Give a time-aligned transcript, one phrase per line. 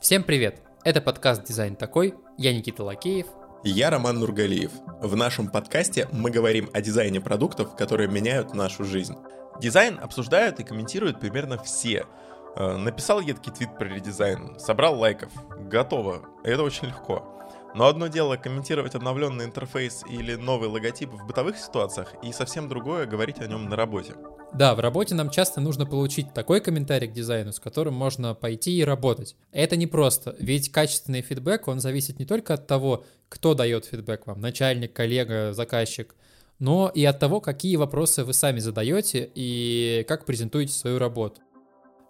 [0.00, 0.62] Всем привет!
[0.84, 3.26] Это подкаст «Дизайн такой», я Никита Лакеев.
[3.64, 4.70] Я Роман Нургалиев.
[5.00, 9.16] В нашем подкасте мы говорим о дизайне продуктов, которые меняют нашу жизнь.
[9.60, 12.06] Дизайн обсуждают и комментируют примерно все.
[12.54, 15.32] Э, написал едкий твит про редизайн, собрал лайков.
[15.68, 16.22] Готово.
[16.44, 17.47] Это очень легко.
[17.74, 23.06] Но одно дело комментировать обновленный интерфейс или новый логотип в бытовых ситуациях, и совсем другое
[23.06, 24.14] говорить о нем на работе.
[24.54, 28.78] Да, в работе нам часто нужно получить такой комментарий к дизайну, с которым можно пойти
[28.78, 29.36] и работать.
[29.52, 34.40] Это непросто, ведь качественный фидбэк, он зависит не только от того, кто дает фидбэк вам,
[34.40, 36.14] начальник, коллега, заказчик,
[36.58, 41.40] но и от того, какие вопросы вы сами задаете и как презентуете свою работу.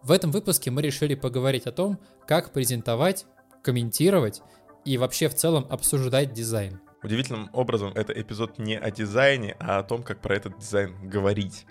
[0.02, 3.27] В этом выпуске мы решили поговорить о том, как презентовать,
[3.62, 4.42] комментировать
[4.88, 6.80] и вообще в целом обсуждать дизайн.
[7.02, 11.66] Удивительным образом это эпизод не о дизайне, а о том, как про этот дизайн говорить.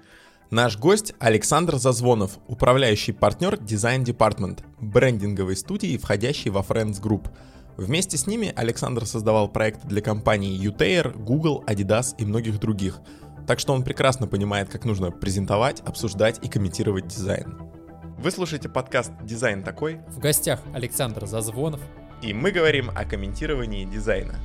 [0.51, 7.27] Наш гость Александр Зазвонов, управляющий партнер Design Department, брендинговой студии, входящей во Friends Group.
[7.75, 13.01] Вместе с ними Александр создавал проекты для компаний UTair, Google, Adidas и многих других.
[13.47, 17.57] Так что он прекрасно понимает, как нужно презентовать, обсуждать и комментировать дизайн.
[18.19, 20.01] Вы слушаете подкаст «Дизайн такой».
[20.07, 21.81] В гостях Александр Зазвонов.
[22.21, 24.39] И мы говорим о комментировании дизайна.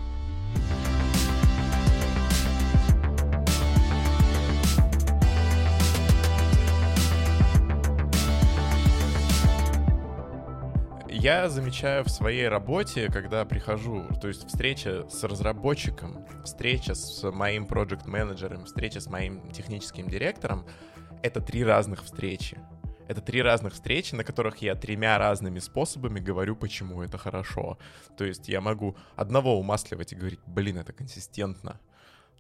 [11.23, 17.67] я замечаю в своей работе, когда прихожу, то есть встреча с разработчиком, встреча с моим
[17.67, 20.67] проект менеджером встреча с моим техническим директором,
[21.23, 22.59] это три разных встречи.
[23.13, 27.79] Это три разных встречи, на которых я тремя разными способами говорю, почему это хорошо.
[28.17, 31.79] То есть я могу одного умасливать и говорить, блин, это консистентно.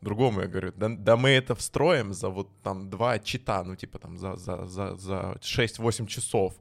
[0.00, 3.98] Другому я говорю, да, да мы это встроим за вот там два чита, ну типа
[3.98, 6.54] там за, за, за, за 6-8 часов.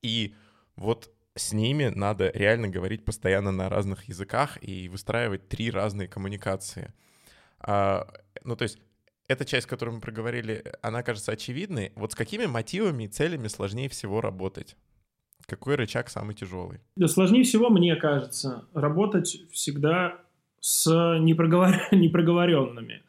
[0.00, 0.36] И
[0.76, 6.92] вот с ними надо реально говорить постоянно на разных языках и выстраивать три разные коммуникации.
[7.58, 8.06] А,
[8.44, 8.78] ну, то есть
[9.28, 11.92] эта часть, которую мы проговорили, она кажется очевидной.
[11.96, 14.76] Вот с какими мотивами и целями сложнее всего работать?
[15.46, 16.80] Какой рычаг самый тяжелый?
[16.96, 20.18] Да, сложнее всего, мне кажется, работать всегда
[20.60, 20.86] с
[21.20, 21.74] непроговор...
[21.92, 23.02] непроговоренными.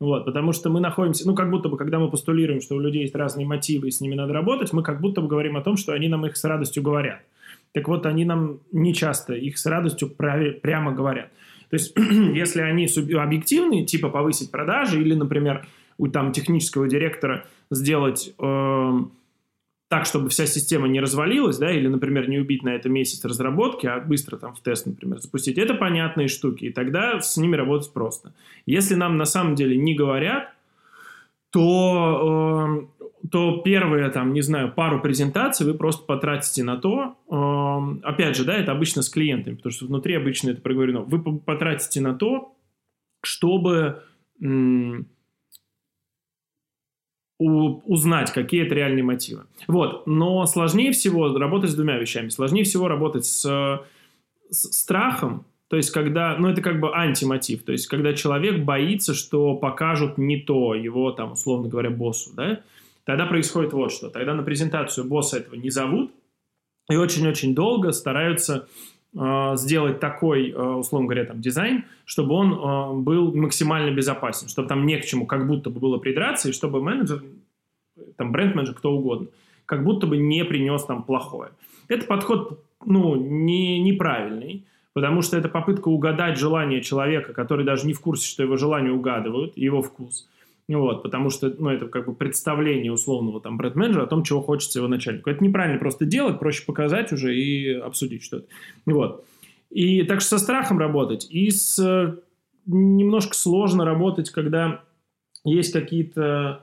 [0.00, 3.02] Вот, потому что мы находимся, ну, как будто бы, когда мы постулируем, что у людей
[3.02, 5.76] есть разные мотивы, и с ними надо работать, мы как будто бы говорим о том,
[5.76, 7.20] что они нам их с радостью говорят.
[7.72, 11.30] Так вот, они нам не часто их с радостью прямо говорят.
[11.70, 15.66] То есть, если они объективные, типа повысить продажи или, например,
[15.98, 18.92] у там технического директора сделать э,
[19.88, 23.86] так, чтобы вся система не развалилась, да, или, например, не убить на это месяц разработки,
[23.86, 27.92] а быстро там в тест, например, запустить, это понятные штуки, и тогда с ними работать
[27.92, 28.34] просто.
[28.66, 30.52] Если нам на самом деле не говорят,
[31.50, 32.93] то э,
[33.30, 38.44] то первые, там, не знаю, пару презентаций вы просто потратите на то, э, опять же,
[38.44, 42.56] да, это обычно с клиентами, потому что внутри обычно это проговорено, вы потратите на то,
[43.22, 44.02] чтобы
[47.38, 49.44] узнать, какие это реальные мотивы.
[49.66, 52.28] Вот, но сложнее всего работать с двумя вещами.
[52.28, 53.82] Сложнее всего работать с,
[54.50, 59.14] с страхом, то есть, когда, ну, это как бы антимотив, то есть, когда человек боится,
[59.14, 62.60] что покажут не то его, там, условно говоря, боссу, да,
[63.04, 64.08] тогда происходит вот что.
[64.10, 66.12] Тогда на презентацию босса этого не зовут,
[66.90, 68.68] и очень-очень долго стараются
[69.16, 74.68] э, сделать такой, э, условно говоря, там, дизайн, чтобы он э, был максимально безопасен, чтобы
[74.68, 77.22] там не к чему как будто бы было придраться, и чтобы менеджер,
[78.16, 79.28] там, бренд-менеджер, кто угодно,
[79.66, 81.50] как будто бы не принес там плохое.
[81.88, 87.94] Это подход, ну, не, неправильный, потому что это попытка угадать желание человека, который даже не
[87.94, 90.28] в курсе, что его желание угадывают, его вкус–
[90.68, 94.78] вот, потому что, ну, это как бы представление условного там бренд-менеджера о том, чего хочется
[94.78, 95.28] его начальнику.
[95.28, 98.46] Это неправильно просто делать, проще показать уже и обсудить что-то.
[98.86, 99.24] Вот.
[99.70, 101.26] И так что со страхом работать.
[101.30, 102.16] И с
[102.66, 104.82] немножко сложно работать, когда
[105.44, 106.62] есть какие-то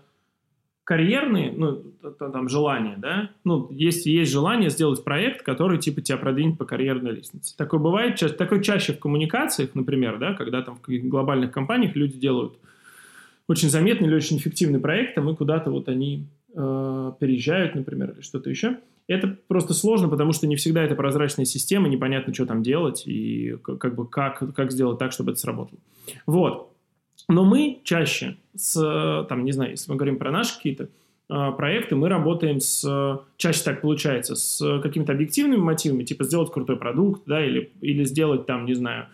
[0.84, 1.84] карьерные, ну,
[2.18, 7.12] там, желания, да, ну, есть, есть желание сделать проект, который, типа, тебя продвинет по карьерной
[7.12, 7.56] лестнице.
[7.56, 12.58] Такое бывает, такое чаще в коммуникациях, например, да, когда там в глобальных компаниях люди делают
[13.52, 18.22] очень заметный или очень эффективный проект, а мы куда-то вот они э, переезжают, например, или
[18.22, 18.78] что-то еще.
[19.08, 23.58] Это просто сложно, потому что не всегда это прозрачная система, непонятно, что там делать и
[23.62, 25.80] как бы как, как сделать так, чтобы это сработало.
[26.26, 26.72] Вот.
[27.28, 30.88] Но мы чаще с, там, не знаю, если мы говорим про наши какие-то
[31.30, 36.78] э, проекты, мы работаем с, чаще так получается, с какими-то объективными мотивами, типа сделать крутой
[36.78, 39.08] продукт, да, или, или сделать там, не знаю,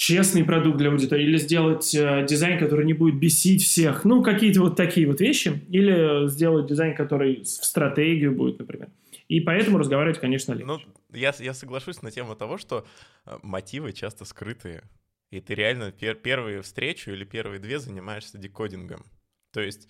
[0.00, 4.60] честный продукт для аудитории, или сделать э, дизайн, который не будет бесить всех, ну, какие-то
[4.60, 8.88] вот такие вот вещи, или сделать дизайн, который в стратегию будет, например.
[9.28, 10.66] И поэтому разговаривать, конечно, легче.
[10.66, 10.80] Ну,
[11.12, 12.86] я, я соглашусь на тему того, что
[13.26, 14.84] э, мотивы часто скрытые.
[15.30, 19.04] И ты реально пер первую встречу или первые две занимаешься декодингом.
[19.52, 19.86] То есть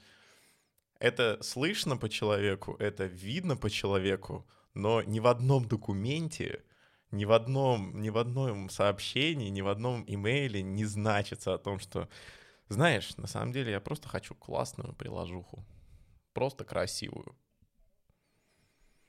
[0.98, 6.62] это слышно по человеку, это видно по человеку, но ни в одном документе,
[7.10, 11.78] ни в одном, ни в одном сообщении, ни в одном имейле не значится о том,
[11.78, 12.08] что,
[12.68, 15.64] знаешь, на самом деле я просто хочу классную приложуху,
[16.32, 17.34] просто красивую.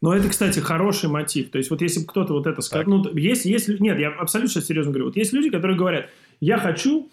[0.01, 1.51] Но это, кстати, хороший мотив.
[1.51, 2.88] То есть вот если бы кто-то вот это сказал...
[2.88, 3.68] Ну, есть, есть...
[3.68, 5.06] Нет, я абсолютно серьезно говорю.
[5.06, 6.09] Вот есть люди, которые говорят,
[6.39, 7.12] я хочу,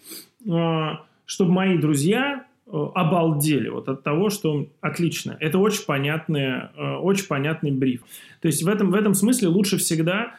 [0.49, 5.37] а, чтобы мои друзья э, обалдели вот от того, что отлично.
[5.39, 8.01] Это очень понятный, э, очень понятный бриф.
[8.41, 10.35] То есть в этом, в этом смысле лучше всегда,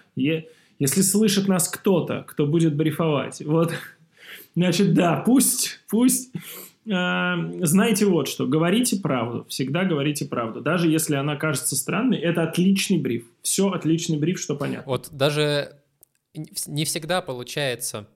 [0.79, 3.73] если слышит нас кто-то, кто будет брифовать, вот,
[4.55, 6.31] значит, да, пусть, пусть
[6.87, 10.61] Эм, знаете вот что, говорите правду, всегда говорите правду.
[10.61, 13.27] Даже если она кажется странной, это отличный бриф.
[13.43, 14.91] Все отличный бриф, что понятно.
[14.91, 15.77] Вот даже
[16.35, 18.09] не всегда получается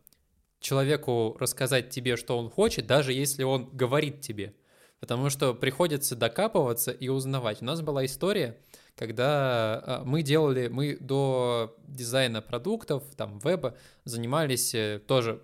[0.61, 4.55] человеку рассказать тебе, что он хочет, даже если он говорит тебе.
[4.99, 7.61] Потому что приходится докапываться и узнавать.
[7.61, 8.57] У нас была история,
[8.97, 15.43] когда а, мы делали, мы до дизайна продуктов, там, веба, занимались э, тоже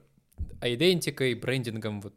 [0.63, 2.15] идентикой, брендингом, вот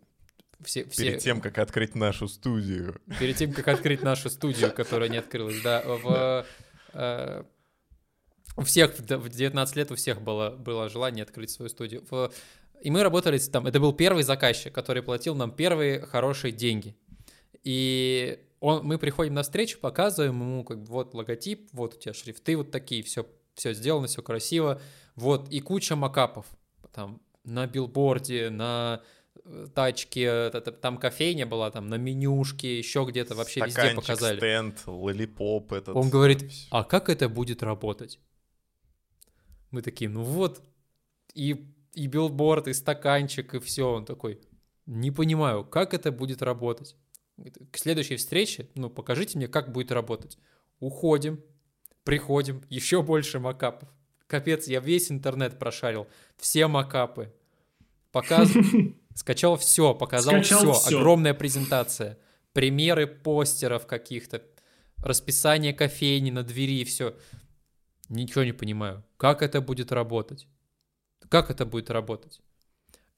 [0.63, 1.03] все, все...
[1.03, 3.01] Перед тем, как открыть нашу студию.
[3.19, 5.83] Перед тем, как открыть нашу студию, которая не открылась, да.
[5.85, 6.45] В,
[6.93, 7.43] э,
[8.55, 12.05] у всех, в 19 лет у всех было, было желание открыть свою студию.
[12.09, 12.31] В,
[12.81, 16.95] и мы работали там, это был первый заказчик, который платил нам первые хорошие деньги.
[17.63, 22.13] И он, мы приходим на встречу, показываем ему, как бы, вот логотип, вот у тебя
[22.13, 24.81] шрифты вот такие, все, все сделано, все красиво,
[25.15, 26.45] вот, и куча mockup ов,
[26.93, 29.01] там, на билборде, на
[29.75, 30.49] тачки,
[30.81, 34.37] там кофейня была, там на менюшке, еще где-то вообще везде показали.
[34.37, 35.93] стенд, lollipop этот.
[35.97, 38.17] Он говорит, а как это будет работать?
[39.71, 40.61] Мы такие, ну вот,
[41.33, 43.91] и, и билборд, и стаканчик, и все.
[43.91, 44.39] Он такой,
[44.85, 46.95] не понимаю, как это будет работать.
[47.71, 50.37] К следующей встрече, ну, покажите мне, как будет работать.
[50.79, 51.43] Уходим,
[52.03, 53.89] приходим, еще больше макапов.
[54.27, 56.07] Капец, я весь интернет прошарил,
[56.37, 57.33] все макапы.
[58.11, 58.95] Показываю.
[59.15, 60.73] Скачал все, показал все.
[60.73, 60.97] все.
[60.97, 62.17] Огромная презентация.
[62.53, 64.43] Примеры постеров каких-то.
[64.97, 67.15] Расписание кофейни на двери, все.
[68.09, 69.03] Ничего не понимаю.
[69.17, 70.47] Как это будет работать?
[71.29, 72.41] Как это будет работать?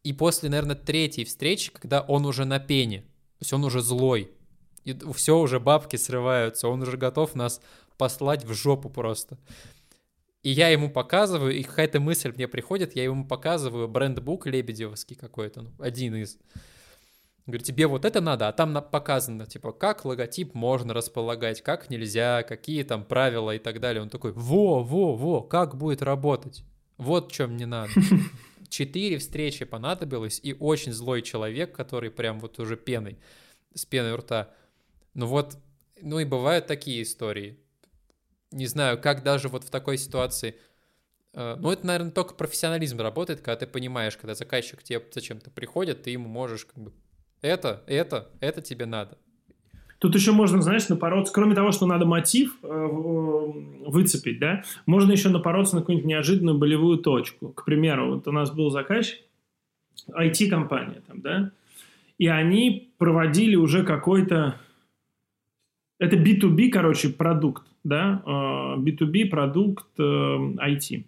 [0.04, 3.06] И после, наверное, третьей встречи, когда он уже на пене,
[3.38, 4.32] то есть он уже злой,
[4.86, 7.62] и все уже бабки срываются, он уже готов нас
[7.98, 9.38] послать в жопу просто.
[10.44, 15.64] И я ему показываю, и какая-то мысль мне приходит, я ему показываю брендбук лебедевский какой-то,
[15.64, 16.38] ну, один из.
[17.48, 22.44] Говорю, тебе вот это надо, а там показано, типа, как логотип можно располагать, как нельзя,
[22.44, 24.02] какие там правила и так далее.
[24.02, 26.64] Он такой, во, во, во, как будет работать?
[26.98, 27.92] Вот что мне надо.
[28.76, 33.18] Четыре встречи понадобилось, и очень злой человек, который прям вот уже пеной,
[33.74, 34.54] с пеной у рта.
[35.14, 35.58] Ну вот,
[36.02, 37.58] ну и бывают такие истории
[38.56, 40.56] не знаю, как даже вот в такой ситуации...
[41.34, 46.04] Э, ну, это, наверное, только профессионализм работает, когда ты понимаешь, когда заказчик тебе зачем-то приходит,
[46.04, 46.94] ты ему можешь как бы
[47.42, 49.18] это, это, это тебе надо.
[50.00, 55.30] Тут еще можно, знаешь, напороться, кроме того, что надо мотив э, выцепить, да, можно еще
[55.30, 57.50] напороться на какую-нибудь неожиданную болевую точку.
[57.50, 59.20] К примеру, вот у нас был заказчик,
[60.10, 61.52] IT-компания там, да,
[62.18, 64.60] и они проводили уже какой-то...
[65.98, 68.22] Это B2B, короче, продукт да,
[68.78, 71.04] B2B а, продукт IT.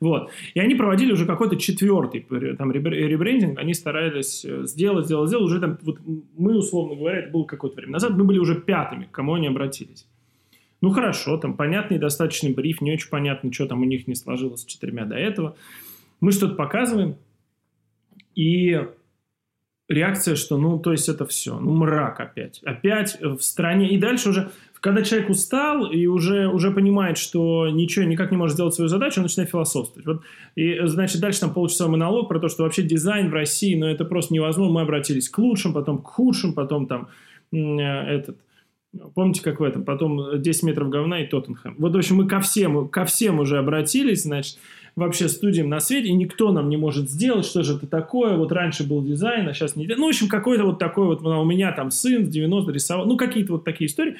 [0.00, 0.30] Вот.
[0.54, 2.26] И они проводили уже какой-то четвертый
[2.56, 5.44] там, ребрендинг, они старались э, сделать, сделать, сделать.
[5.44, 5.98] Уже там, вот
[6.36, 9.46] мы, условно говоря, это было какое-то время назад, мы были уже пятыми, к кому они
[9.46, 10.06] обратились.
[10.80, 14.62] Ну, хорошо, там понятный достаточный бриф, не очень понятно, что там у них не сложилось
[14.62, 15.54] с четырьмя до этого.
[16.22, 17.16] Мы что-то показываем,
[18.34, 18.80] и
[19.88, 22.62] реакция, что, ну, то есть это все, ну, мрак опять.
[22.64, 23.90] Опять в стране.
[23.90, 24.50] И дальше уже
[24.80, 29.20] когда человек устал и уже, уже понимает, что ничего, никак не может сделать свою задачу,
[29.20, 30.06] он начинает философствовать.
[30.06, 30.22] Вот,
[30.56, 34.04] и, значит, дальше там полчаса монолог про то, что вообще дизайн в России, ну, это
[34.04, 34.74] просто невозможно.
[34.74, 37.08] Мы обратились к лучшим, потом к худшим, потом там
[37.52, 38.38] э, этот...
[39.14, 39.84] Помните, как в этом?
[39.84, 41.76] Потом 10 метров говна и Тоттенхэм.
[41.78, 44.58] Вот, в общем, мы ко всем, ко всем уже обратились, значит,
[44.96, 48.50] вообще студиям на свете, и никто нам не может сделать, что же это такое, вот
[48.50, 49.86] раньше был дизайн, а сейчас не...
[49.86, 53.16] Ну, в общем, какой-то вот такой вот, у меня там сын в 90 рисовал, ну,
[53.16, 54.16] какие-то вот такие истории.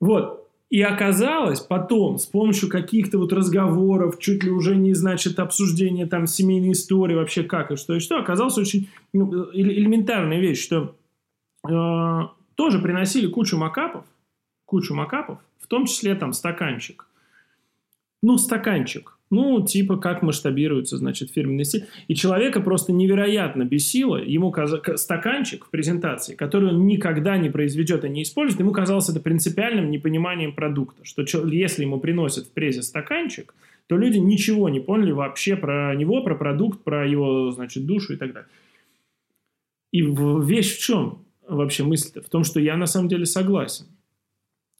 [0.00, 0.46] Вот.
[0.68, 6.26] И оказалось потом, с помощью каких-то вот разговоров, чуть ли уже не, значит, обсуждения там
[6.26, 10.96] семейной истории, вообще как и что и что, оказалось очень ну, элементарная вещь, что
[11.68, 12.20] э,
[12.56, 14.04] тоже приносили кучу макапов,
[14.64, 17.06] кучу макапов, в том числе там стаканчик.
[18.22, 19.15] Ну, стаканчик.
[19.28, 21.86] Ну, типа, как масштабируется, значит, фирменный стиль.
[22.06, 24.16] И человека просто невероятно бесило.
[24.16, 24.74] Ему каз...
[25.00, 29.90] стаканчик в презентации, который он никогда не произведет и не использует, ему казалось это принципиальным
[29.90, 31.04] непониманием продукта.
[31.04, 33.52] Что если ему приносят в презе стаканчик,
[33.88, 38.16] то люди ничего не поняли вообще про него, про продукт, про его, значит, душу и
[38.16, 38.48] так далее.
[39.92, 42.22] И вещь в чем вообще мысль-то?
[42.22, 43.86] В том, что я на самом деле согласен.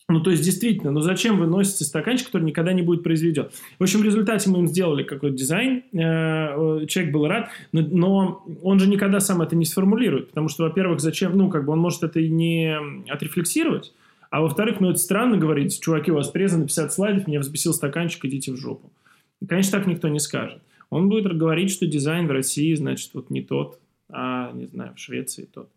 [0.09, 3.49] Ну, то есть, действительно, ну зачем вы носите стаканчик, который никогда не будет произведен?
[3.81, 8.79] В общем, в результате мы им сделали какой-то дизайн, э, человек был рад, но он
[8.79, 12.05] же никогда сам это не сформулирует, потому что, во-первых, зачем, ну, как бы он может
[12.05, 13.93] это и не отрефлексировать,
[14.31, 17.75] а во-вторых, ну, это странно говорить, чуваки, у вас преза на 50 слайдов, меня взбесил
[17.75, 18.93] стаканчик, идите в жопу.
[19.41, 20.63] И, конечно, так никто не скажет.
[20.89, 25.01] Он будет говорить, что дизайн в России, значит, вот не тот, а, не знаю, в
[25.01, 25.69] Швеции тот.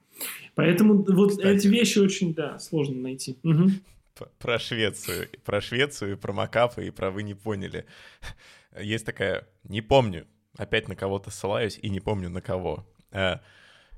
[0.54, 1.48] Поэтому вот Кстати.
[1.48, 3.36] эти вещи очень, да, сложно найти.
[3.44, 3.70] Угу
[4.40, 7.86] про Швецию, про Швецию, про макапы и про вы не поняли.
[8.80, 12.86] Есть такая, не помню, опять на кого-то ссылаюсь и не помню на кого.
[13.12, 13.38] Э,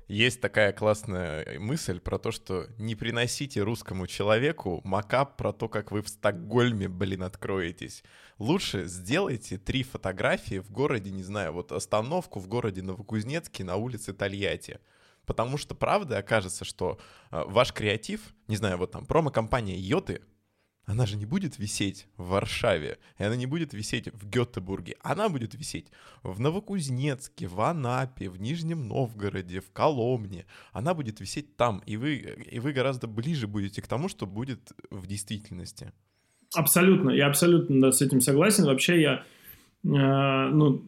[0.08, 5.90] есть такая классная мысль про то, что не приносите русскому человеку макап про то, как
[5.90, 8.02] вы в Стокгольме, блин, откроетесь.
[8.38, 14.12] Лучше сделайте три фотографии в городе, не знаю, вот остановку в городе Новокузнецке на улице
[14.12, 14.80] Тольятти.
[15.26, 16.98] Потому что правда окажется, что
[17.30, 20.22] э, ваш креатив, не знаю, вот там промо-компания Йоты,
[20.84, 25.28] она же не будет висеть в Варшаве, и она не будет висеть в Гетебурге, она
[25.28, 25.86] будет висеть
[26.24, 30.44] в Новокузнецке, в Анапе, в Нижнем Новгороде, в Коломне.
[30.72, 34.72] Она будет висеть там, и вы, и вы гораздо ближе будете к тому, что будет
[34.90, 35.92] в действительности.
[36.54, 38.64] Абсолютно, я абсолютно с этим согласен.
[38.64, 39.24] Вообще я,
[39.84, 40.82] э, ну,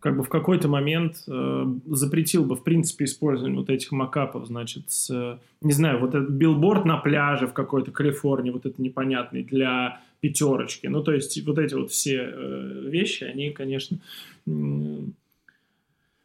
[0.00, 4.90] как бы в какой-то момент э, запретил бы, в принципе, использование вот этих макапов, значит,
[4.90, 10.00] с, не знаю, вот этот билборд на пляже в какой-то Калифорнии, вот это непонятный для
[10.20, 10.86] пятерочки.
[10.86, 13.98] Ну, то есть вот эти вот все э, вещи, они, конечно,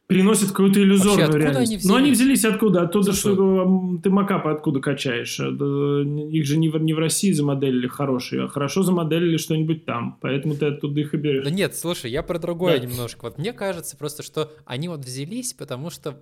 [0.07, 1.71] переносят какую-то иллюзорную Вообще, реальность.
[1.71, 2.81] Они Но они взялись откуда?
[2.83, 5.39] Оттуда, что, что ты макапы откуда качаешь?
[5.39, 10.19] Э, их же не в, не в России замоделили хорошие, а хорошо замоделили что-нибудь там.
[10.21, 11.43] Поэтому ты оттуда их и берешь.
[11.43, 12.85] Да нет, слушай, я про другое да.
[12.85, 13.25] немножко.
[13.25, 16.21] Вот мне кажется просто, что они вот взялись, потому что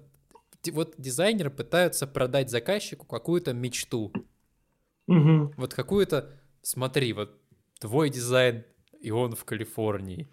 [0.71, 4.13] вот дизайнеры пытаются продать заказчику какую-то мечту.
[5.07, 5.55] Угу.
[5.57, 6.29] Вот какую-то,
[6.61, 7.37] смотри, вот
[7.79, 8.63] твой дизайн,
[9.01, 10.29] и он в Калифорнии.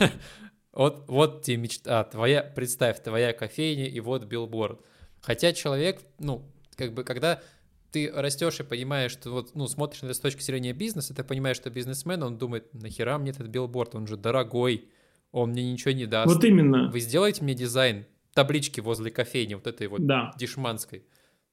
[0.80, 4.80] Вот, вот тебе мечта, твоя, представь, твоя кофейня и вот билборд.
[5.20, 6.42] Хотя человек, ну,
[6.74, 7.42] как бы, когда
[7.92, 11.22] ты растешь и понимаешь, что вот, ну, смотришь на это с точки зрения бизнеса, ты
[11.22, 14.88] понимаешь, что бизнесмен, он думает, нахера мне этот билборд, он же дорогой,
[15.32, 16.32] он мне ничего не даст.
[16.32, 16.88] Вот именно.
[16.90, 20.32] Вы сделаете мне дизайн таблички возле кофейни, вот этой вот да.
[20.38, 21.04] дешманской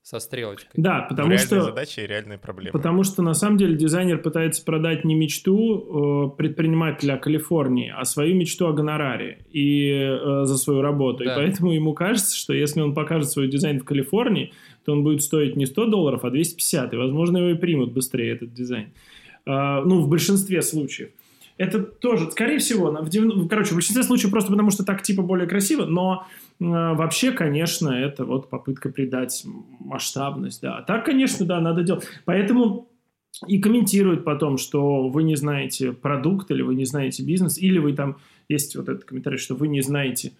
[0.09, 0.69] со стрелочкой.
[0.77, 1.61] Да, потому реальные что...
[1.63, 2.71] задачи и реальные проблемы.
[2.71, 8.33] Потому что, на самом деле, дизайнер пытается продать не мечту э, предпринимателя Калифорнии, а свою
[8.35, 11.25] мечту о гонораре и э, за свою работу.
[11.25, 11.33] Да.
[11.33, 14.53] И поэтому ему кажется, что если он покажет свой дизайн в Калифорнии,
[14.85, 16.93] то он будет стоить не 100 долларов, а 250.
[16.93, 18.93] И, возможно, его и примут быстрее, этот дизайн.
[19.45, 21.09] Э, ну, в большинстве случаев.
[21.57, 25.47] Это тоже, скорее всего, в, короче, в большинстве случаев просто потому, что так типа более
[25.47, 26.25] красиво, но
[26.59, 29.45] вообще, конечно, это вот попытка придать
[29.79, 30.77] масштабность, да.
[30.77, 32.05] А так, конечно, да, надо делать.
[32.25, 32.89] Поэтому
[33.45, 37.93] и комментируют потом, что вы не знаете продукт, или вы не знаете бизнес, или вы
[37.93, 38.17] там,
[38.49, 40.33] есть вот этот комментарий, что вы не знаете,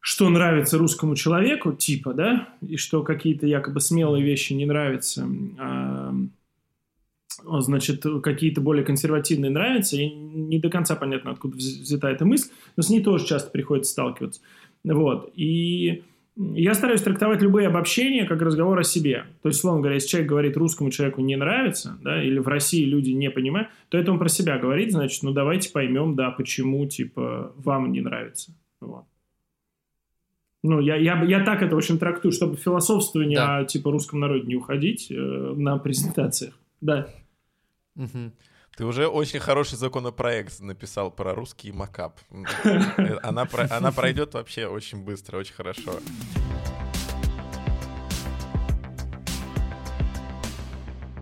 [0.00, 5.26] что нравится русскому человеку, типа, да, и что какие-то якобы смелые вещи не нравятся,
[5.58, 6.14] а,
[7.60, 12.82] значит, какие-то более консервативные нравятся, и не до конца понятно, откуда взята эта мысль, но
[12.82, 14.40] с ней тоже часто приходится сталкиваться.
[14.84, 15.32] Вот.
[15.34, 16.04] И
[16.36, 19.24] я стараюсь трактовать любые обобщения как разговор о себе.
[19.42, 22.84] То есть, словно говоря, если человек говорит русскому человеку не нравится, да, или в России
[22.84, 26.86] люди не понимают, то это он про себя говорит, значит, ну давайте поймем, да, почему,
[26.86, 28.52] типа, вам не нравится.
[28.80, 29.04] Вот.
[30.64, 33.58] Ну, я, я, я так это очень трактую, чтобы философствование да.
[33.58, 36.58] о, типа, русском народе не уходить э, на презентациях.
[36.80, 37.08] Да.
[37.96, 38.32] Угу.
[38.76, 42.18] Ты уже очень хороший законопроект написал про русский макап.
[43.22, 46.00] Она, она пройдет вообще очень быстро, очень хорошо.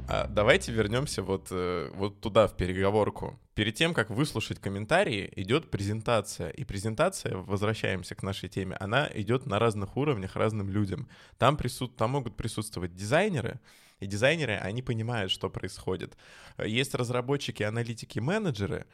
[0.08, 3.38] А давайте вернемся вот, э, вот туда, в переговорку.
[3.54, 6.50] Перед тем, как выслушать комментарии, идет презентация.
[6.50, 11.08] И презентация, возвращаемся к нашей теме, она идет на разных уровнях разным людям.
[11.38, 11.96] Там, присут...
[11.96, 13.58] Там могут присутствовать дизайнеры,
[14.02, 16.16] и дизайнеры, они понимают, что происходит.
[16.58, 18.86] Есть разработчики, аналитики, менеджеры,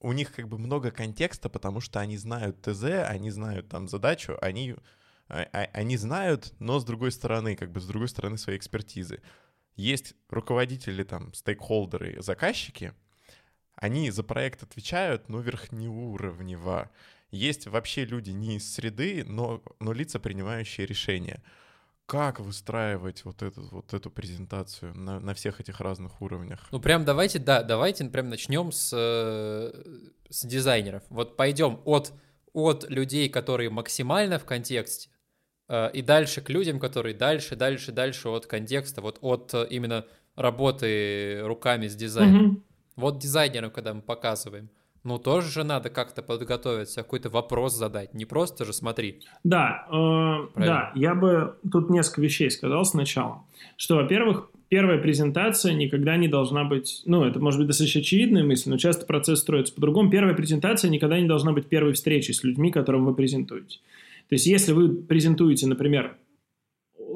[0.00, 4.36] у них как бы много контекста, потому что они знают ТЗ, они знают там задачу,
[4.42, 4.74] они,
[5.28, 9.22] а, а, они знают, но с другой стороны, как бы с другой стороны своей экспертизы.
[9.74, 12.92] есть руководители, там, стейкхолдеры, заказчики,
[13.74, 16.90] они за проект отвечают, но верхнеуровнево.
[17.30, 21.42] Есть вообще люди не из среды, но, но лица, принимающие решения.
[22.06, 26.68] Как выстраивать вот эту, вот эту презентацию на, на всех этих разных уровнях?
[26.70, 29.72] Ну, прям давайте, да, давайте прям начнем с, э,
[30.28, 31.02] с дизайнеров.
[31.08, 32.12] Вот пойдем от,
[32.52, 35.10] от людей, которые максимально в контексте,
[35.68, 40.06] э, и дальше к людям, которые дальше, дальше, дальше от контекста, вот от э, именно
[40.36, 42.46] работы руками с дизайном.
[42.46, 42.62] Mm-hmm.
[42.94, 44.70] Вот дизайнерам, когда мы показываем,
[45.06, 49.20] ну тоже же надо как-то подготовиться, какой-то вопрос задать, не просто же смотри.
[49.44, 53.44] Да, э, да, я бы тут несколько вещей сказал сначала,
[53.76, 58.68] что, во-первых, первая презентация никогда не должна быть, ну, это может быть достаточно очевидная мысль,
[58.70, 60.10] но часто процесс строится по-другому.
[60.10, 63.78] Первая презентация никогда не должна быть первой встречей с людьми, которым вы презентуете.
[64.28, 66.16] То есть, если вы презентуете, например,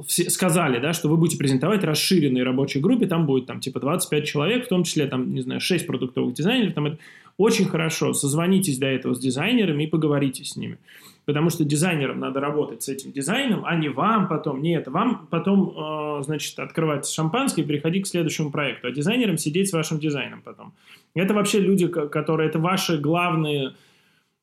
[0.09, 4.67] сказали, да, что вы будете презентовать расширенной рабочей группе, там будет там типа 25 человек,
[4.67, 6.99] в том числе там, не знаю, 6 продуктовых дизайнеров, там это
[7.37, 10.79] очень хорошо, созвонитесь до этого с дизайнерами и поговорите с ними.
[11.25, 14.61] Потому что дизайнерам надо работать с этим дизайном, а не вам потом.
[14.63, 18.89] Нет, вам потом, э, значит, открывать шампанское и переходить к следующему проекту.
[18.89, 20.73] А дизайнерам сидеть с вашим дизайном потом.
[21.15, 22.49] Это вообще люди, которые...
[22.49, 23.75] Это ваши главные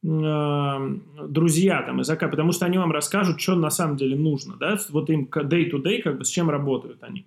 [0.08, 4.78] друзья там из АК, потому что они вам расскажут, что на самом деле нужно, да,
[4.90, 7.26] вот им day-to-day, как бы с чем работают они.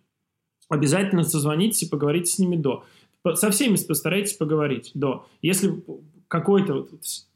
[0.70, 2.84] Обязательно созвонитесь и поговорите с ними до.
[3.34, 5.26] Со всеми постарайтесь поговорить до.
[5.42, 5.82] Если
[6.28, 6.86] какой-то,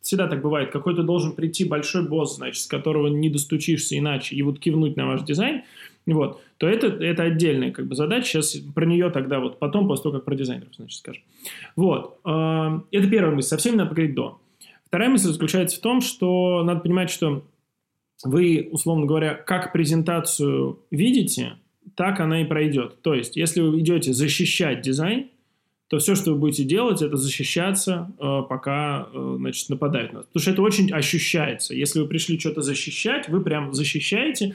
[0.01, 4.43] всегда так бывает, какой-то должен прийти большой босс, значит, с которого не достучишься иначе, и
[4.43, 5.63] вот кивнуть на ваш дизайн,
[6.07, 8.41] вот, то это, это отдельная как бы задача.
[8.41, 11.23] Сейчас про нее тогда вот потом, после того, как про дизайнеров, значит, скажем.
[11.77, 12.19] Вот.
[12.25, 13.49] Э, это первая мысль.
[13.49, 14.39] Со всеми надо поговорить до.
[14.95, 17.45] Вторая мысль заключается в том, что надо понимать, что
[18.23, 21.55] вы, условно говоря, как презентацию видите,
[21.97, 23.03] так она и пройдет.
[23.03, 25.31] То есть, если вы идете защищать дизайн,
[25.89, 30.27] то все, что вы будете делать, это защищаться, э, пока э, значит, нападают на нас.
[30.27, 31.75] Потому что это очень ощущается.
[31.75, 34.54] Если вы пришли что-то защищать, вы прям защищаете,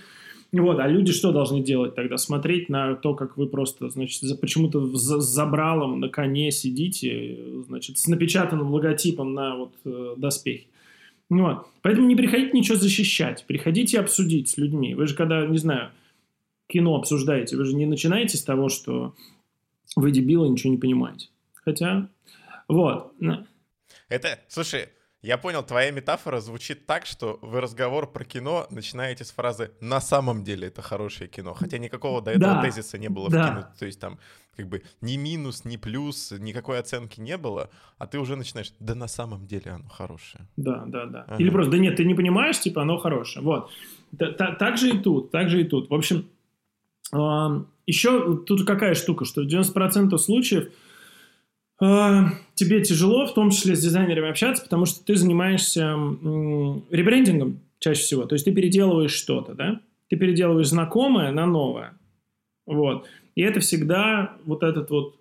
[0.51, 2.17] вот, а люди что должны делать тогда?
[2.17, 7.99] Смотреть на то, как вы просто, значит, за, почему-то с забралом на коне сидите, значит,
[7.99, 10.65] с напечатанным логотипом на вот э, доспехе.
[11.29, 11.67] Вот.
[11.83, 14.95] Поэтому не приходите ничего защищать, приходите обсудить с людьми.
[14.95, 15.91] Вы же когда, не знаю,
[16.67, 19.13] кино обсуждаете, вы же не начинаете с того, что
[19.95, 21.27] вы дебилы, ничего не понимаете.
[21.53, 22.09] Хотя,
[22.67, 23.13] вот.
[24.07, 24.89] Это, слушай,
[25.21, 29.99] я понял, твоя метафора звучит так, что вы разговор про кино начинаете с фразы «на
[29.99, 33.43] самом деле это хорошее кино», хотя никакого до этого да, тезиса не было да.
[33.43, 34.17] вкинуто, то есть там
[34.55, 38.95] как бы ни минус, ни плюс, никакой оценки не было, а ты уже начинаешь «да
[38.95, 40.47] на самом деле оно хорошее».
[40.55, 41.25] Да, да, да.
[41.27, 41.36] Ага.
[41.38, 43.43] Или просто «да нет, ты не понимаешь, типа оно хорошее».
[43.43, 43.71] Вот.
[44.17, 45.89] Так же и тут, так же и тут.
[45.89, 46.29] В общем,
[47.86, 50.71] еще тут какая штука, что в 90% случаев–
[51.79, 55.93] тебе тяжело, в том числе с дизайнерами общаться, потому что ты занимаешься
[56.89, 58.25] ребрендингом чаще всего.
[58.25, 59.79] То есть ты переделываешь что-то, да?
[60.09, 61.93] Ты переделываешь знакомое на новое.
[62.65, 63.07] Вот.
[63.35, 65.15] И это всегда вот этот вот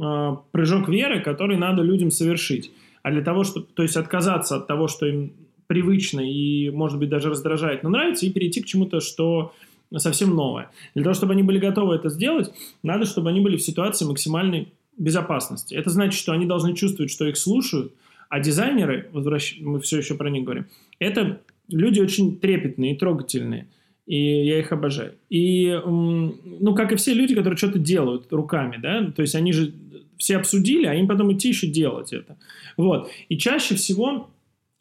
[0.00, 2.70] э, прыжок веры, который надо людям совершить.
[3.02, 5.32] А для того, чтобы, то есть отказаться от того, что им
[5.66, 9.52] привычно и, может быть, даже раздражает, но нравится, и перейти к чему-то, что
[9.96, 10.70] совсем новое.
[10.94, 14.72] Для того, чтобы они были готовы это сделать, надо, чтобы они были в ситуации максимальной
[14.98, 15.74] безопасности.
[15.74, 17.94] Это значит, что они должны чувствовать, что их слушают,
[18.28, 19.56] а дизайнеры, возвращ...
[19.60, 20.66] мы все еще про них говорим,
[20.98, 23.68] это люди очень трепетные и трогательные.
[24.06, 25.14] И я их обожаю.
[25.28, 29.74] И, ну, как и все люди, которые что-то делают руками, да, то есть они же
[30.16, 32.38] все обсудили, а им потом идти еще делать это.
[32.78, 33.10] Вот.
[33.28, 34.30] И чаще всего,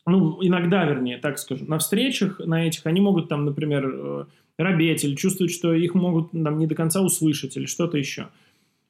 [0.06, 4.26] ну, иногда, вернее, так скажу, на встречах на этих они могут там, например, э,
[4.58, 8.30] робеть или чувствовать, что их могут там не до конца услышать или что-то еще.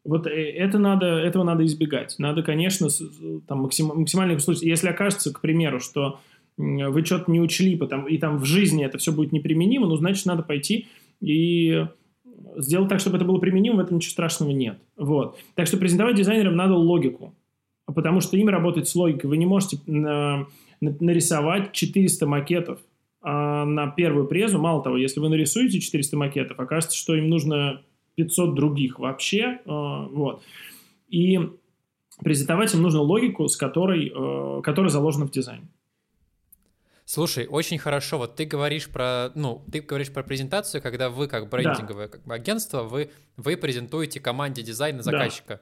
[0.07, 2.15] Вот э, это надо, этого надо избегать.
[2.17, 2.87] Надо, конечно,
[3.45, 4.63] там, максим, максимальных случаев.
[4.63, 6.19] Если окажется, к примеру, что
[6.57, 10.25] вы что-то не учли, потому, и там в жизни это все будет неприменимо, ну, значит,
[10.25, 10.87] надо пойти
[11.19, 11.85] и
[12.55, 14.79] сделать так, чтобы это было применимо, в этом ничего страшного нет.
[14.95, 15.37] Вот.
[15.53, 17.35] Так что презентовать дизайнерам надо логику,
[17.85, 19.29] потому что им работать с логикой.
[19.29, 20.47] Вы не можете на,
[20.79, 22.79] на, нарисовать 400 макетов
[23.21, 24.57] а на первую презу.
[24.57, 27.81] Мало того, если вы нарисуете 400 макетов, окажется, что им нужно
[28.17, 29.59] 500 других вообще.
[29.65, 30.43] Э, вот.
[31.07, 31.39] И
[32.23, 35.67] презентовать им нужно логику, с которой, э, которая заложена в дизайне.
[37.05, 38.17] Слушай, очень хорошо.
[38.17, 42.33] Вот ты говоришь про, ну, ты говоришь про презентацию, когда вы как брендинговое да.
[42.33, 45.61] агентство, вы, вы презентуете команде дизайна заказчика.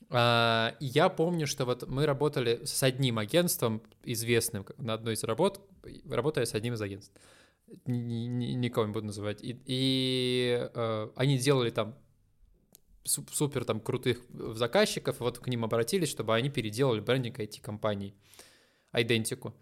[0.00, 0.08] Да.
[0.10, 5.60] А, я помню, что вот мы работали с одним агентством известным на одной из работ,
[6.10, 7.14] работая с одним из агентств
[7.86, 9.42] никого не буду называть.
[9.42, 11.96] И, и э, они делали там
[13.04, 14.20] супер там крутых
[14.54, 18.14] заказчиков, вот к ним обратились, чтобы они переделали брендинг IT-компании,
[18.92, 19.54] идентику.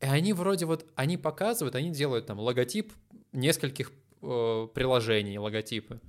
[0.00, 2.92] И они вроде вот, они показывают, они делают там логотип
[3.32, 6.00] нескольких э, приложений, логотипы,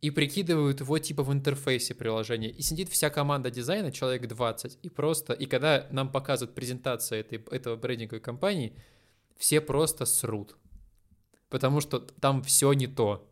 [0.00, 2.50] и прикидывают его типа в интерфейсе приложения.
[2.50, 7.38] И сидит вся команда дизайна, человек 20, и просто, и когда нам показывают презентацию этой,
[7.50, 8.74] этого брендинговой компании,
[9.40, 10.56] все просто срут.
[11.48, 13.26] Потому что там все не то.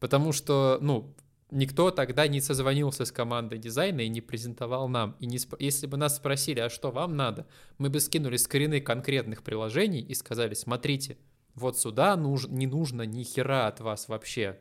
[0.00, 1.14] Потому что, ну,
[1.50, 5.16] никто тогда не созвонился с командой дизайна и не презентовал нам.
[5.20, 5.54] И не сп...
[5.58, 10.14] если бы нас спросили, а что вам надо, мы бы скинули скрины конкретных приложений и
[10.14, 11.18] сказали, смотрите,
[11.54, 12.46] вот сюда нуж...
[12.48, 14.58] не нужно ни хера от вас вообще.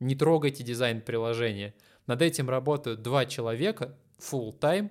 [0.00, 1.74] Не трогайте дизайн приложения.
[2.06, 4.90] Над этим работают два человека full time,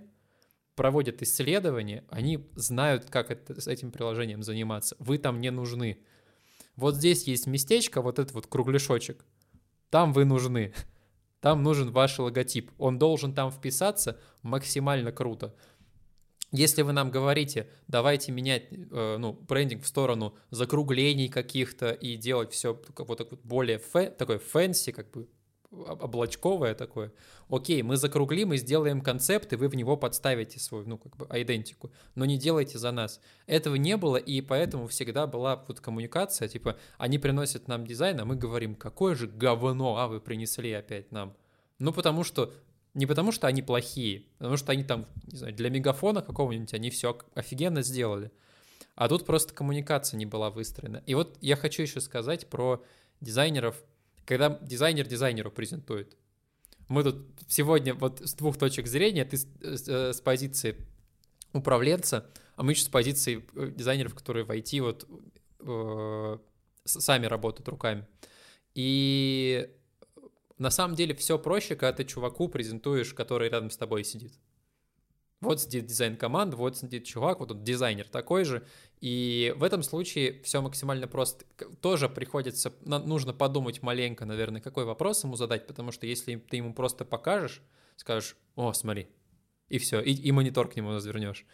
[0.80, 4.96] проводят исследования, они знают, как это, с этим приложением заниматься.
[5.00, 6.00] Вы там не нужны.
[6.78, 9.26] Вот здесь есть местечко, вот этот вот кругляшочек.
[9.90, 10.74] Там вы нужны.
[11.42, 12.72] Там нужен ваш логотип.
[12.78, 15.54] Он должен там вписаться максимально круто.
[16.54, 22.54] Если вы нам говорите, давайте менять э, ну, брендинг в сторону закруглений каких-то и делать
[22.54, 25.28] все вот так вот более fa, такой fancy, как бы
[25.72, 27.12] облачковое такое.
[27.50, 31.28] Окей, мы закруглим и сделаем концепт, и вы в него подставите свою, ну, как бы,
[31.32, 33.22] айдентику, но не делайте за нас.
[33.46, 38.26] Этого не было, и поэтому всегда была вот коммуникация, типа, они приносят нам дизайн, а
[38.26, 41.36] мы говорим, какое же говно, а вы принесли опять нам.
[41.78, 42.54] Ну, потому что
[42.94, 46.90] не потому, что они плохие, потому что они там, не знаю, для мегафона какого-нибудь они
[46.90, 48.32] все офигенно сделали.
[48.96, 51.04] А тут просто коммуникация не была выстроена.
[51.06, 52.84] И вот я хочу еще сказать про
[53.22, 53.82] дизайнеров,
[54.30, 56.16] когда дизайнер дизайнеру презентует.
[56.88, 59.48] Мы тут сегодня вот с двух точек зрения, ты с,
[59.88, 60.76] э, с позиции
[61.52, 65.08] управленца, а мы еще с позиции э, дизайнеров, которые в IT вот
[65.62, 66.38] э,
[66.86, 68.06] сами работают руками.
[68.76, 69.68] И
[70.60, 74.34] на самом деле все проще, когда ты чуваку презентуешь, который рядом с тобой сидит.
[75.42, 78.68] Вот сидит дизайн команд, вот сидит чувак, вот он дизайнер такой же.
[79.00, 81.46] И в этом случае все максимально просто.
[81.82, 86.74] Тоже приходится, нужно подумать маленько, наверное, какой вопрос ему задать, потому что если ты ему
[86.74, 87.62] просто покажешь,
[87.96, 89.08] скажешь, о, смотри,
[89.70, 91.46] и все, и, и монитор к нему развернешь,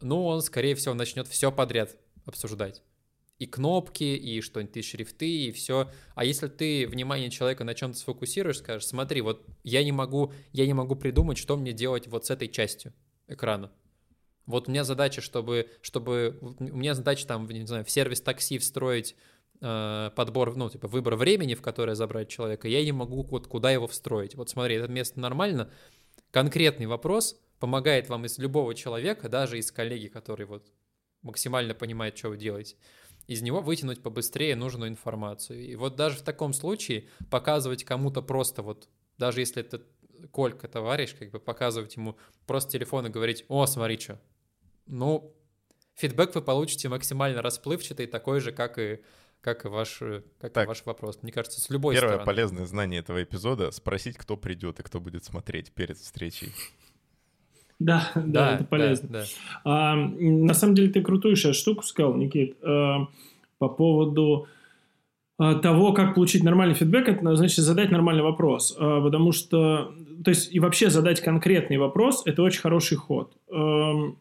[0.00, 1.96] ну, он, скорее всего, начнет все подряд
[2.26, 2.82] обсуждать
[3.40, 5.90] и кнопки, и что-нибудь, и шрифты, и все.
[6.14, 10.66] А если ты внимание человека на чем-то сфокусируешь, скажешь, смотри, вот я не могу, я
[10.66, 12.92] не могу придумать, что мне делать вот с этой частью
[13.28, 13.72] экрана.
[14.44, 18.58] Вот у меня задача, чтобы, чтобы у меня задача там, не знаю, в сервис такси
[18.58, 19.16] встроить
[19.62, 23.70] э, подбор, ну, типа выбор времени, в которое забрать человека, я не могу вот куда
[23.70, 24.34] его встроить.
[24.34, 25.70] Вот смотри, это место нормально.
[26.30, 30.70] Конкретный вопрос помогает вам из любого человека, даже из коллеги, который вот
[31.22, 32.76] максимально понимает, что вы делаете
[33.30, 35.64] из него вытянуть побыстрее нужную информацию.
[35.64, 38.88] И вот даже в таком случае показывать кому-то просто вот,
[39.18, 39.82] даже если это
[40.32, 42.16] Колька, товарищ, как бы показывать ему
[42.46, 44.20] просто телефон и говорить, о, смотри, что.
[44.86, 45.32] Ну,
[45.94, 49.00] фидбэк вы получите максимально расплывчатый, такой же, как и
[49.40, 50.02] как и ваш,
[50.40, 51.20] как так, и ваш вопрос.
[51.22, 52.24] Мне кажется, с любой первое стороны.
[52.24, 56.52] Первое полезное знание этого эпизода— спросить, кто придет и кто будет смотреть перед встречей.
[57.80, 59.08] Да, да, да это полезно.
[59.08, 59.24] Да, да.
[59.64, 63.08] А, на самом деле ты крутую сейчас штуку сказал, Никит, а,
[63.58, 64.46] по поводу
[65.38, 70.28] а, того, как получить нормальный фидбэк, это значит задать нормальный вопрос, а, потому что, то
[70.28, 73.32] есть и вообще задать конкретный вопрос, это очень хороший ход.
[73.50, 74.12] А,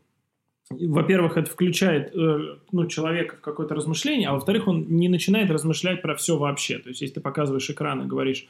[0.69, 6.03] во-первых, это включает э, ну, человека в какое-то размышление, а во-вторых, он не начинает размышлять
[6.03, 6.77] про все вообще.
[6.77, 8.47] То есть, если ты показываешь экран и говоришь,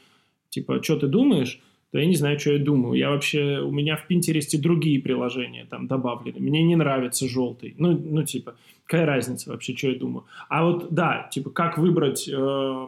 [0.50, 1.60] типа, что ты думаешь,
[1.92, 2.94] то я не знаю, что я думаю.
[2.94, 6.38] Я вообще, у меня в Пинтересте другие приложения там добавлены.
[6.38, 7.74] Мне не нравится желтый.
[7.78, 8.54] Ну, ну типа,
[8.86, 10.24] какая разница вообще, что я думаю.
[10.48, 12.86] А вот, да, типа, как выбрать, э,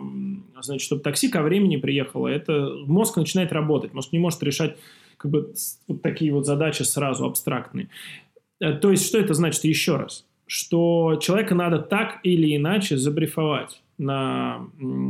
[0.61, 3.93] значит, чтобы такси ко времени приехало, это мозг начинает работать.
[3.93, 4.77] Мозг не может решать
[5.17, 5.53] как бы
[5.89, 7.89] вот такие вот задачи сразу абстрактные.
[8.61, 10.27] Э, то есть, что это значит еще раз?
[10.47, 14.69] Что человека надо так или иначе забрифовать на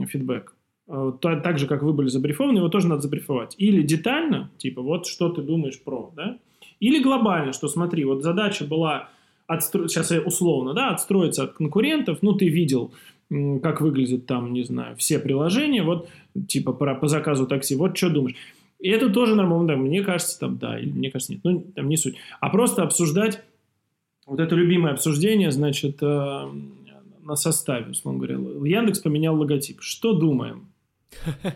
[0.09, 0.55] фидбэк.
[0.89, 3.55] Э, так же, как вы были забрифованы, его тоже надо забрифовать.
[3.59, 6.39] Или детально, типа, вот что ты думаешь про, да?
[6.81, 9.09] Или глобально, что смотри, вот задача была,
[9.47, 9.89] отстро...
[9.89, 12.93] сейчас я условно, да, отстроиться от конкурентов, ну, ты видел,
[13.63, 16.09] как выглядят там, не знаю, все приложения, вот,
[16.49, 18.37] типа, по, по заказу такси, вот что думаешь.
[18.81, 21.89] И это тоже нормально, да, мне кажется, там, да, или мне кажется, нет, ну, там
[21.89, 22.17] не суть.
[22.41, 23.41] А просто обсуждать,
[24.27, 26.49] вот это любимое обсуждение, значит, э,
[27.23, 28.35] на составе, условно говоря.
[28.79, 29.81] Яндекс поменял логотип.
[29.81, 30.72] Что думаем?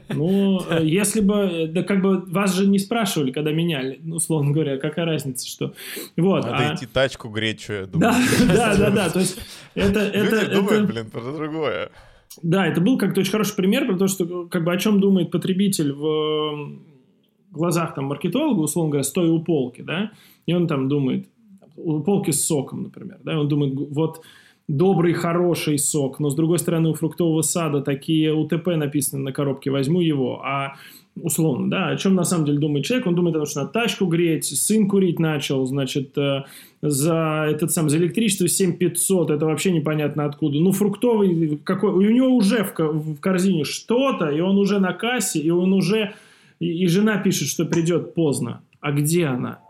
[0.09, 4.53] Ну, э, если бы, да как бы вас же не спрашивали, когда меняли, ну, условно
[4.53, 5.75] говоря, какая разница, что...
[6.16, 6.75] Вот, Надо а...
[6.75, 8.12] идти тачку греть, что я думаю.
[8.12, 8.19] Да,
[8.55, 9.38] да, да, да, то есть
[9.75, 10.01] это...
[10.01, 11.90] это Люди думают, блин, про другое.
[12.42, 15.31] Да, это был как-то очень хороший пример про то, что как бы о чем думает
[15.31, 16.81] потребитель в
[17.51, 20.12] глазах там маркетолога, условно говоря, стоя у полки, да,
[20.45, 21.29] и он там думает,
[21.77, 24.23] у полки с соком, например, да, он думает, вот
[24.68, 29.70] добрый, хороший сок, но с другой стороны у фруктового сада такие УТП написаны на коробке,
[29.70, 30.76] возьму его, а
[31.20, 33.72] условно, да, о чем на самом деле думает человек, он думает о том, что надо
[33.72, 36.44] тачку греть, сын курить начал, значит, э,
[36.83, 42.29] за этот сам, за электричество 7500, это вообще непонятно откуда, ну, фруктовый, какой, у него
[42.29, 46.14] уже в, в корзине что-то, и он уже на кассе, и он уже,
[46.61, 49.61] и, и жена пишет, что придет поздно, а где она?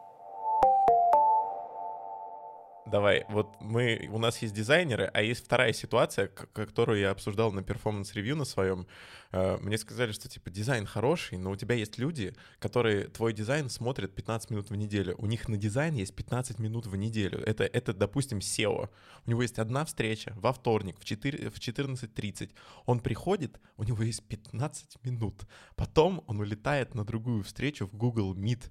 [2.87, 7.65] Давай, вот мы, у нас есть дизайнеры, а есть вторая ситуация, которую я обсуждал на
[7.65, 8.87] performance review на своем.
[9.33, 13.71] Э, мне сказали, что типа дизайн хороший, но у тебя есть люди, которые твой дизайн
[13.71, 15.17] смотрят 15 минут в неделю.
[15.19, 17.41] У них на дизайн есть 15 минут в неделю.
[17.41, 18.89] Это, это допустим, CEO.
[19.27, 22.53] У него есть одна встреча во вторник в, 4, в 14.30.
[22.85, 25.43] Он приходит, у него есть 15 минут.
[25.75, 28.71] Потом он улетает на другую встречу в Google Meet.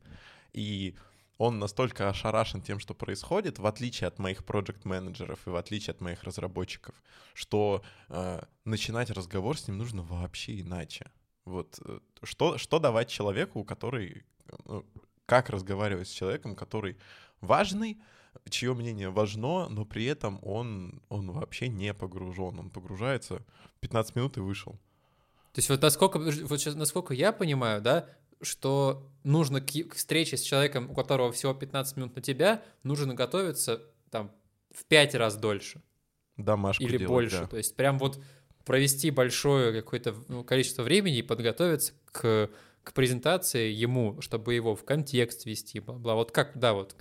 [0.54, 0.95] И
[1.38, 6.02] он настолько ошарашен тем, что происходит, в отличие от моих проект-менеджеров и в отличие от
[6.02, 6.95] моих разработчиков,
[7.34, 11.12] что э, начинать разговор с ним нужно вообще иначе.
[11.45, 14.24] Вот э, что, что давать человеку, который...
[14.65, 14.86] Ну,
[15.26, 16.98] как разговаривать с человеком, который
[17.41, 18.00] важный,
[18.50, 22.60] чье мнение важно, но при этом он, он вообще не погружен.
[22.60, 23.43] Он погружается
[23.80, 24.74] 15 минут и вышел.
[25.54, 28.10] То есть вот насколько, вот сейчас, насколько я понимаю, да,
[28.41, 33.13] что нужно к, к встрече с человеком, у которого всего 15 минут на тебя, нужно
[33.13, 34.32] готовиться там
[34.71, 35.82] в 5 раз дольше.
[36.38, 37.41] Домашку Или делать, больше.
[37.41, 37.48] Да.
[37.48, 38.19] То есть прям вот
[38.65, 42.50] провести большое какое-то ну, количество времени и подготовиться к,
[42.84, 46.15] к презентации ему, чтобы его в контекст вести, бла-бла.
[46.15, 46.95] Вот как, да, вот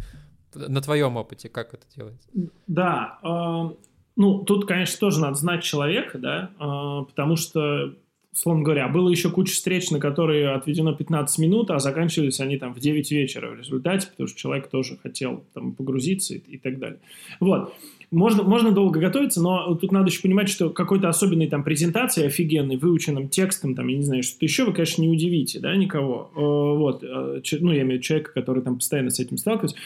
[0.54, 2.28] на твоем опыте, как это делается?
[2.66, 3.74] Да, э,
[4.16, 7.94] ну, тут, конечно, тоже надо знать человека, да, э, потому что
[8.34, 12.74] условно говоря, было еще куча встреч, на которые отведено 15 минут, а заканчивались они там
[12.74, 16.78] в 9 вечера в результате, потому что человек тоже хотел там погрузиться и, и так
[16.78, 16.98] далее.
[17.38, 17.72] Вот.
[18.10, 22.76] Можно, можно долго готовиться, но тут надо еще понимать, что какой-то особенной там презентации офигенной,
[22.76, 26.30] выученным текстом, там, я не знаю, что-то еще, вы, конечно, не удивите, да, никого.
[26.34, 27.02] Э, вот.
[27.04, 29.76] Э, ну, я имею в виду человека, который там постоянно с этим сталкивается.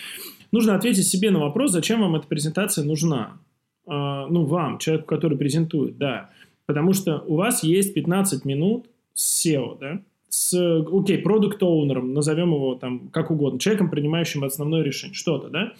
[0.53, 3.39] Нужно ответить себе на вопрос, зачем вам эта презентация нужна.
[3.87, 6.31] Э, ну, вам, человеку, который презентует, да.
[6.69, 10.53] Потому что у вас есть 15 минут с SEO, да, с,
[10.93, 15.73] окей, продукт оунером назовем его там как угодно, человеком, принимающим основное решение, что-то, да,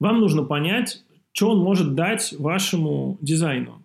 [0.00, 3.80] вам нужно понять, что он может дать вашему дизайну.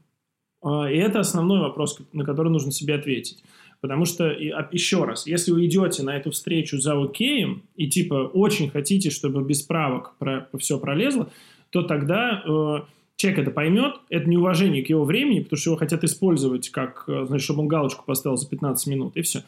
[0.63, 3.43] А, и это основной вопрос, на который нужно себе ответить.
[3.79, 8.31] Потому что, а, еще раз, если вы идете на эту встречу за океем и типа
[8.33, 11.29] очень хотите, чтобы без правок про, все пролезло,
[11.69, 12.77] то тогда э,
[13.19, 17.25] человек это поймет, это неуважение к его времени, потому что его хотят использовать, как, э,
[17.27, 19.43] значит, чтобы он галочку поставил за 15 минут, и все.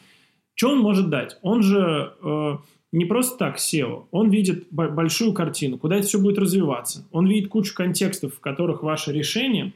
[0.54, 1.38] Что он может дать?
[1.40, 2.56] Он же э,
[2.92, 7.08] не просто так SEO, он видит большую картину, куда это все будет развиваться.
[7.12, 9.72] Он видит кучу контекстов, в которых ваше решение,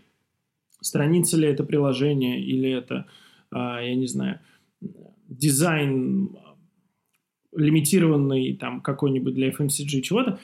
[0.82, 3.06] страница ли это приложение, или это,
[3.50, 4.40] э, я не знаю,
[5.26, 6.36] дизайн
[7.54, 10.38] лимитированный там какой-нибудь для FMCG чего-то,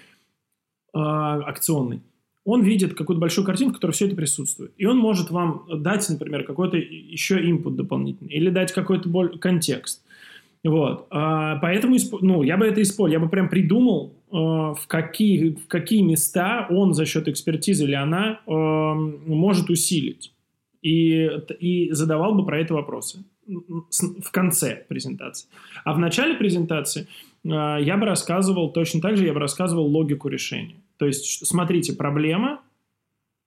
[0.94, 2.00] э, акционный
[2.44, 4.72] он видит какую-то большую картинку, в которой все это присутствует.
[4.76, 10.02] И он может вам дать, например, какой-то еще input дополнительный, или дать какой-то боль, контекст.
[10.64, 11.06] Вот.
[11.10, 13.12] А, поэтому ну, я бы это использовал.
[13.12, 17.94] Я бы прям придумал, э, в, какие, в какие места он за счет экспертизы или
[17.94, 20.32] она э, может усилить.
[20.80, 21.28] И,
[21.60, 25.48] и задавал бы про это вопросы в конце презентации.
[25.84, 27.06] А в начале презентации
[27.44, 30.76] э, я бы рассказывал, точно так же я бы рассказывал логику решения.
[30.96, 32.60] То есть, смотрите, проблема,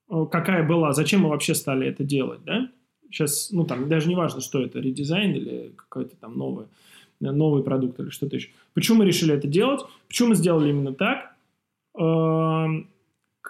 [0.10, 2.69] э, какая была, зачем мы вообще стали это делать, да?
[3.10, 6.65] Сейчас, ну, там, даже не важно, что это, редизайн или какой-то там новый,
[7.19, 8.49] новый продукт или что-то еще.
[8.73, 9.81] Почему мы решили это делать?
[10.08, 11.34] Почему мы сделали именно так?
[11.97, 12.89] Эм,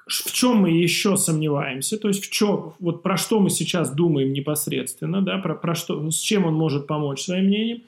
[0.08, 4.34] в чем мы еще сомневаемся, то есть в чем, вот про что мы сейчас думаем
[4.34, 7.82] непосредственно, да, про, про что, с чем он может помочь своим мнением,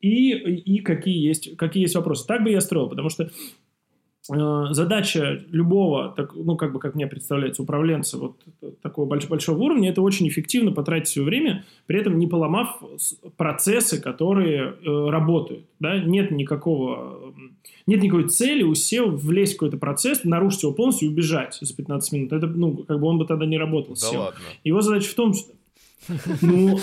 [0.00, 2.26] и, и какие, есть, какие есть вопросы.
[2.26, 3.63] Так бы я строил, потому что Э,
[4.26, 8.36] задача любого, так, ну, как бы, как мне представляется, управленца вот
[8.80, 12.82] такого больш большого уровня, это очень эффективно потратить свое время, при этом не поломав
[13.36, 15.66] процессы, которые э, работают.
[15.78, 15.98] Да?
[15.98, 17.34] Нет никакого,
[17.86, 21.76] нет никакой цели у SEO влезть в какой-то процесс, нарушить его полностью и убежать за
[21.76, 22.32] 15 минут.
[22.32, 23.94] Это, ну, как бы он бы тогда не работал.
[24.00, 24.40] Да ладно.
[24.64, 25.52] Его задача в том, что
[26.40, 26.78] ну,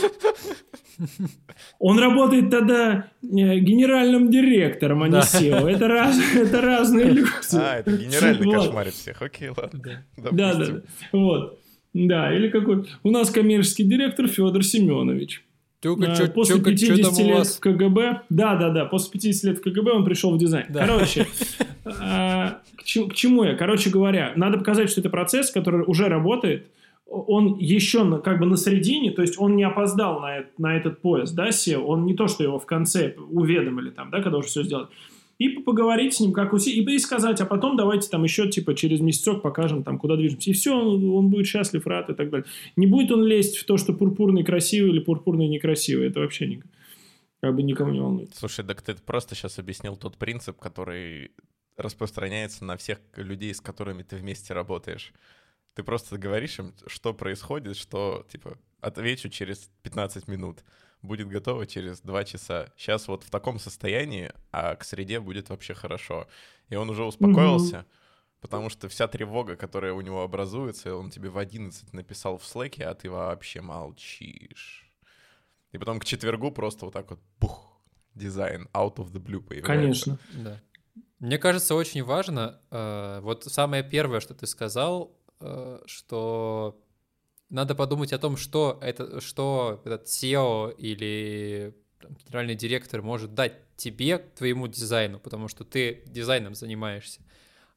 [1.79, 5.69] он работает тогда э, генеральным директором, а не SEO.
[5.69, 7.29] Это, раз, это разные люди.
[7.53, 8.55] А, это генеральный вот.
[8.55, 9.21] кошмарит всех.
[9.21, 10.03] Окей, ладно.
[10.17, 10.81] Да, да, да.
[11.11, 11.59] Вот.
[11.93, 12.87] Да, или какой...
[13.03, 15.43] У нас коммерческий директор Федор Семенович.
[15.81, 17.57] Тюка, чё, после чё, 50 чё лет вас?
[17.57, 20.67] в КГБ, да, да, да, после 50 лет в КГБ он пришел в дизайн.
[20.69, 20.85] Да.
[20.85, 21.25] Короче,
[21.85, 23.55] а, к, чему я?
[23.55, 26.67] Короче говоря, надо показать, что это процесс, который уже работает,
[27.11, 31.35] он еще как бы на середине, то есть он не опоздал на, на этот поезд,
[31.35, 34.63] да, SEO, он не то, что его в конце уведомили там, да, когда уже все
[34.63, 34.87] сделали
[35.41, 38.99] и поговорить с ним, как уси, и сказать, а потом давайте там еще, типа, через
[38.99, 40.51] месяцок покажем, там, куда движемся.
[40.51, 42.45] И все, он, он будет счастлив, рад и так далее.
[42.75, 46.09] Не будет он лезть в то, что пурпурный красивый или пурпурный некрасивый.
[46.09, 46.63] Это вообще не,
[47.39, 48.35] как бы никому не волнует.
[48.35, 51.31] Слушай, так ты просто сейчас объяснил тот принцип, который
[51.75, 55.11] распространяется на всех людей, с которыми ты вместе работаешь.
[55.73, 60.63] Ты просто говоришь им, что происходит, что, типа, отвечу через 15 минут
[61.01, 62.67] будет готово через два часа.
[62.77, 66.27] Сейчас вот в таком состоянии, а к среде будет вообще хорошо.
[66.69, 68.41] И он уже успокоился, mm-hmm.
[68.41, 72.85] потому что вся тревога, которая у него образуется, он тебе в 11 написал в слэке,
[72.85, 74.91] а ты вообще молчишь.
[75.71, 77.81] И потом к четвергу просто вот так вот бух,
[78.13, 79.65] дизайн out of the blue появляется.
[79.65, 80.19] Конечно.
[80.33, 80.61] Да.
[81.19, 85.15] Мне кажется, очень важно, э, вот самое первое, что ты сказал,
[85.85, 86.79] что
[87.49, 93.53] надо подумать о том, что, это, что этот SEO или там, генеральный директор может дать
[93.75, 97.21] тебе, твоему дизайну, потому что ты дизайном занимаешься,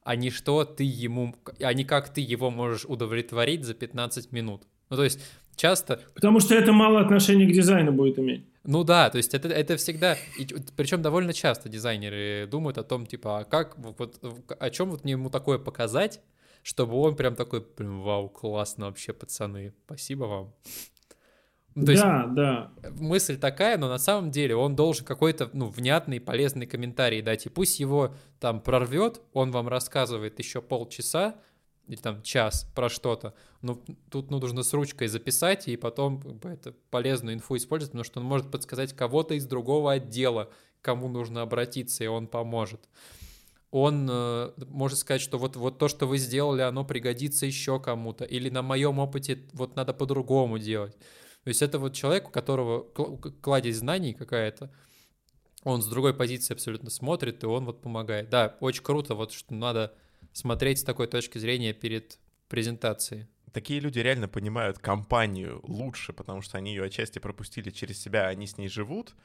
[0.03, 4.63] а не что ты ему, а не как ты его можешь удовлетворить за 15 минут.
[4.89, 5.19] Ну, то есть
[5.55, 5.99] часто...
[6.13, 8.45] Потому что это мало отношения к дизайну будет иметь.
[8.63, 13.05] Ну да, то есть это, это всегда, и, причем довольно часто дизайнеры думают о том,
[13.05, 14.19] типа, а как, вот,
[14.59, 16.21] о чем вот мне ему такое показать,
[16.65, 20.53] чтобы он прям такой, блин, вау, классно вообще, пацаны, спасибо вам.
[21.75, 22.71] Ну, то да, есть, да.
[22.97, 27.45] Мысль такая, но на самом деле он должен какой-то, ну, внятный, полезный комментарий дать.
[27.45, 31.35] И пусть его там прорвет, он вам рассказывает еще полчаса
[31.87, 33.35] или там час про что-то.
[33.61, 37.91] Но тут ну, нужно с ручкой записать и потом как бы, это полезную инфу использовать,
[37.91, 40.49] потому что он может подсказать кого-то из другого отдела,
[40.81, 42.89] кому нужно обратиться, и он поможет
[43.71, 48.23] он э, может сказать, что вот, вот то, что вы сделали, оно пригодится еще кому-то,
[48.23, 50.97] или на моем опыте вот надо по-другому делать.
[51.43, 52.83] То есть это вот человек, у которого
[53.41, 54.71] кладезь знаний какая-то,
[55.63, 58.29] он с другой позиции абсолютно смотрит, и он вот помогает.
[58.29, 59.93] Да, очень круто, вот что надо
[60.31, 63.27] смотреть с такой точки зрения перед презентацией.
[63.51, 68.47] Такие люди реально понимают компанию лучше, потому что они ее отчасти пропустили через себя, они
[68.47, 69.15] с ней живут,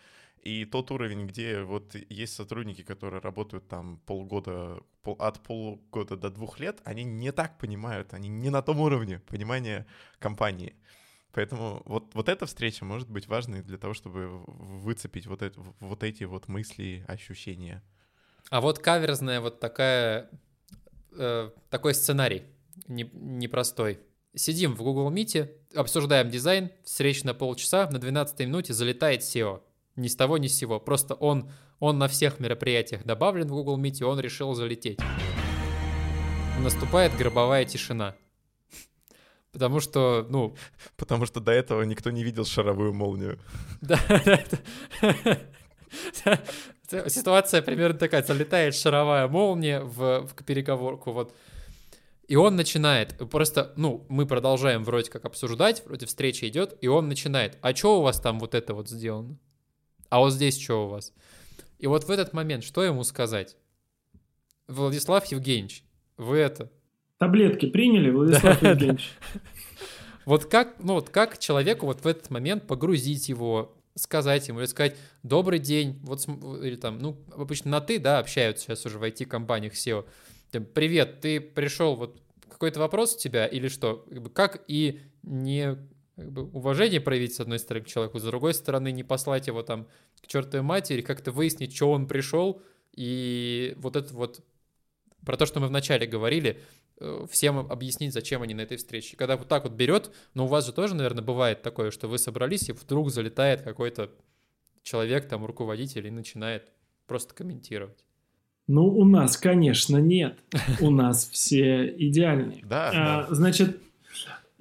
[0.42, 6.31] и тот уровень, где вот есть сотрудники, которые работают там полгода, пол, от полгода до
[6.31, 9.87] двух лет, они не так понимают, они не на том уровне понимания
[10.18, 10.74] компании.
[11.33, 16.03] Поэтому вот, вот эта встреча может быть важной для того, чтобы выцепить вот, это, вот
[16.03, 17.83] эти вот мысли, ощущения.
[18.48, 20.31] А вот каверзная вот такая,
[21.16, 22.44] э, такой сценарий
[22.88, 24.00] не, непростой.
[24.35, 29.62] Сидим в Google Meet, обсуждаем дизайн, встреча на полчаса, на 12 минуте залетает SEO
[29.96, 30.81] ни с того ни с сего.
[30.81, 34.98] Просто он, он на всех мероприятиях добавлен в Google Meet, и он решил залететь.
[36.62, 38.14] Наступает гробовая тишина.
[39.53, 40.55] Потому что, ну...
[40.96, 43.38] Потому что до этого никто не видел шаровую молнию.
[43.81, 43.98] Да,
[47.09, 48.22] Ситуация примерно такая.
[48.22, 51.35] Залетает шаровая молния в, в переговорку, вот.
[52.29, 57.09] И он начинает, просто, ну, мы продолжаем вроде как обсуждать, вроде встреча идет, и он
[57.09, 59.37] начинает, а что у вас там вот это вот сделано?
[60.11, 61.14] А вот здесь что у вас?
[61.79, 63.57] И вот в этот момент что ему сказать?
[64.68, 65.85] Владислав Евгеньевич,
[66.16, 66.70] вы это...
[67.18, 69.11] Таблетки приняли, Владислав Евгеньевич?
[70.27, 74.66] Вот как, ну вот как человеку вот в этот момент погрузить его, сказать ему, или
[74.66, 76.27] сказать, добрый день, вот,
[76.62, 80.07] или там, ну, обычно на ты, да, общаются сейчас уже в IT-компаниях SEO,
[80.75, 84.07] привет, ты пришел, вот какой-то вопрос у тебя или что?
[84.35, 85.79] Как и не
[86.20, 89.62] как бы уважение проявить, с одной стороны, к человеку, с другой стороны, не послать его
[89.62, 89.87] там
[90.20, 92.61] к чертовой матери, как-то выяснить, что он пришел,
[92.94, 94.44] и вот это вот
[95.24, 96.61] про то, что мы вначале говорили,
[97.00, 99.16] э, всем объяснить, зачем они на этой встрече.
[99.16, 102.18] Когда вот так вот берет, но у вас же тоже, наверное, бывает такое, что вы
[102.18, 104.11] собрались, и вдруг залетает какой-то
[104.82, 106.70] человек, там, руководитель, и начинает
[107.07, 108.05] просто комментировать.
[108.66, 110.38] Ну, у нас, конечно, нет.
[110.80, 112.62] У нас все идеальные.
[112.64, 113.26] Да.
[113.28, 113.80] А, значит,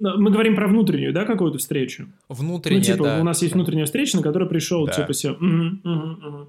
[0.00, 2.08] мы говорим про внутреннюю, да, какую-то встречу?
[2.28, 3.20] Внутренняя, Ну, типа, да.
[3.20, 4.92] у нас есть внутренняя встреча, на которой пришел, да.
[4.92, 5.32] типа, все...
[5.32, 6.48] Угу, угу, угу.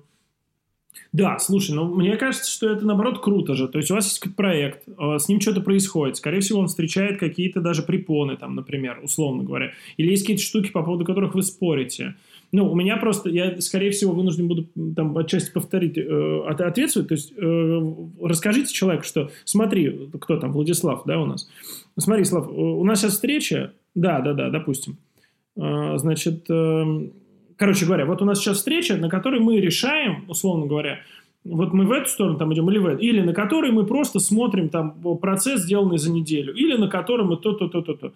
[1.14, 3.68] Да, слушай, ну, мне кажется, что это, наоборот, круто же.
[3.68, 6.16] То есть у вас есть какой-то проект, а, с ним что-то происходит.
[6.16, 9.74] Скорее всего, он встречает какие-то даже препоны, там, например, условно говоря.
[9.98, 12.16] Или есть какие-то штуки, по поводу которых вы спорите.
[12.52, 17.08] Ну, у меня просто, я, скорее всего, вынужден буду там отчасти повторить, э, ответствовать.
[17.08, 21.50] То есть, э, расскажите человеку, что смотри, кто там, Владислав, да, у нас.
[21.98, 24.98] Смотри, Слав, у нас сейчас встреча, да, да, да, допустим.
[25.56, 27.10] Э, значит, э,
[27.56, 31.00] короче говоря, вот у нас сейчас встреча, на которой мы решаем, условно говоря,
[31.44, 34.20] вот мы в эту сторону там идем или в эту, или на которой мы просто
[34.20, 38.14] смотрим там процесс, сделанный за неделю, или на котором мы то-то, то-то, то.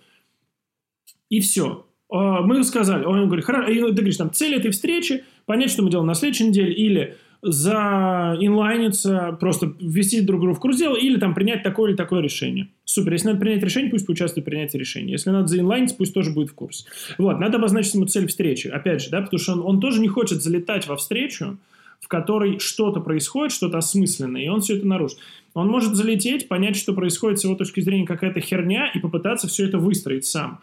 [1.29, 1.85] И все.
[2.09, 5.89] А, мы сказали, он говорит, хорошо, ты говоришь, там, цель этой встречи, понять, что мы
[5.89, 11.19] делаем на следующей неделе, или за инлайниться, просто ввести друг друга в курс дела, или
[11.19, 12.69] там принять такое или такое решение.
[12.85, 15.11] Супер, если надо принять решение, пусть поучаствует в принятии решения.
[15.11, 16.85] Если надо заинлайниться, пусть тоже будет в курсе.
[17.19, 20.07] Вот, надо обозначить ему цель встречи, опять же, да, потому что он, он тоже не
[20.07, 21.59] хочет залетать во встречу,
[21.99, 25.19] в которой что-то происходит, что-то осмысленное, и он все это нарушит.
[25.53, 29.67] Он может залететь, понять, что происходит с его точки зрения какая-то херня, и попытаться все
[29.67, 30.61] это выстроить сам.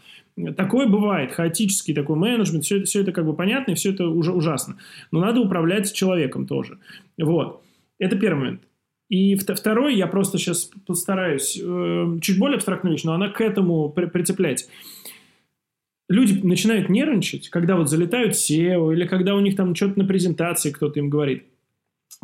[0.56, 4.32] Такое бывает, хаотический такой менеджмент, все все это как бы понятно, и все это уже
[4.32, 4.78] ужасно.
[5.10, 6.78] Но надо управлять человеком тоже.
[7.18, 7.62] Вот.
[7.98, 8.62] Это первый момент.
[9.10, 13.90] И второй, я просто сейчас постараюсь, э, чуть более абстрактную вещь, но она к этому
[13.90, 14.70] при, прицепляется.
[16.08, 20.70] Люди начинают нервничать, когда вот залетают SEO, или когда у них там что-то на презентации
[20.70, 21.44] кто-то им говорит.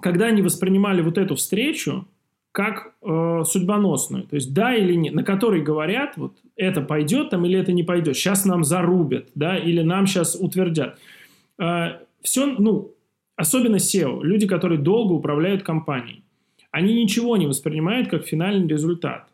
[0.00, 2.06] Когда они воспринимали вот эту встречу,
[2.52, 4.24] как э, судьбоносную.
[4.24, 7.82] То есть да или нет, на которой говорят, вот это пойдет там или это не
[7.82, 8.16] пойдет.
[8.16, 10.98] Сейчас нам зарубят, да, или нам сейчас утвердят.
[11.60, 12.94] Э, все, ну,
[13.36, 16.24] особенно SEO, люди, которые долго управляют компанией,
[16.70, 19.28] они ничего не воспринимают как финальный результат.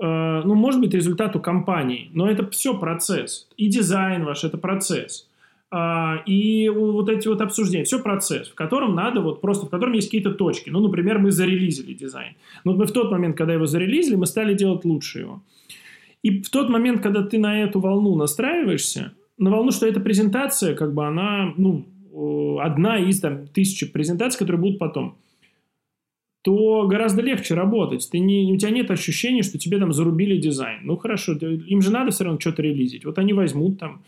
[0.00, 3.48] Э, ну, может быть, результат у компании, но это все процесс.
[3.56, 5.28] И дизайн ваш– это процесс.
[5.70, 9.94] А, и вот эти вот обсуждения, все процесс, в котором надо вот просто, в котором
[9.94, 10.70] есть какие-то точки.
[10.70, 12.34] Ну, например, мы зарелизили дизайн.
[12.64, 15.42] Но мы в тот момент, когда его зарелизили, мы стали делать лучше его.
[16.22, 20.74] И в тот момент, когда ты на эту волну настраиваешься, на волну, что эта презентация,
[20.74, 21.84] как бы она, ну,
[22.60, 25.16] одна из там тысячи презентаций, которые будут потом,
[26.42, 28.08] то гораздо легче работать.
[28.08, 30.78] Ты не, у тебя нет ощущения, что тебе там зарубили дизайн.
[30.84, 33.04] Ну, хорошо, им же надо все равно что-то релизить.
[33.04, 34.02] Вот они возьмут там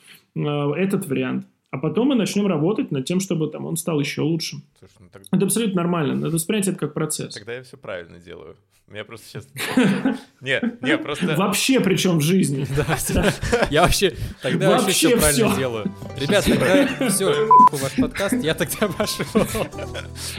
[0.47, 1.47] этот вариант.
[1.71, 4.57] А потом мы начнем работать над тем, чтобы там он стал еще лучше.
[4.79, 5.29] Слушай, ну тогда...
[5.31, 6.15] Это абсолютно нормально.
[6.15, 7.35] Надо воспринять это как процесс.
[7.35, 8.57] Тогда я все правильно делаю.
[8.91, 9.49] Я просто сейчас...
[10.41, 11.37] Нет, нет, просто...
[11.37, 12.67] Вообще причем в жизни.
[13.71, 14.15] Я вообще...
[14.41, 15.93] Тогда вообще все правильно делаю.
[16.17, 19.27] Ребят, тогда все, ваш подкаст, я тогда пошел.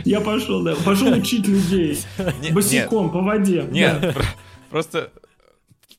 [0.04, 0.76] Я пошел, да.
[0.84, 2.00] Пошел учить людей.
[2.52, 3.68] Босиком, по воде.
[3.70, 4.18] Нет,
[4.72, 5.12] просто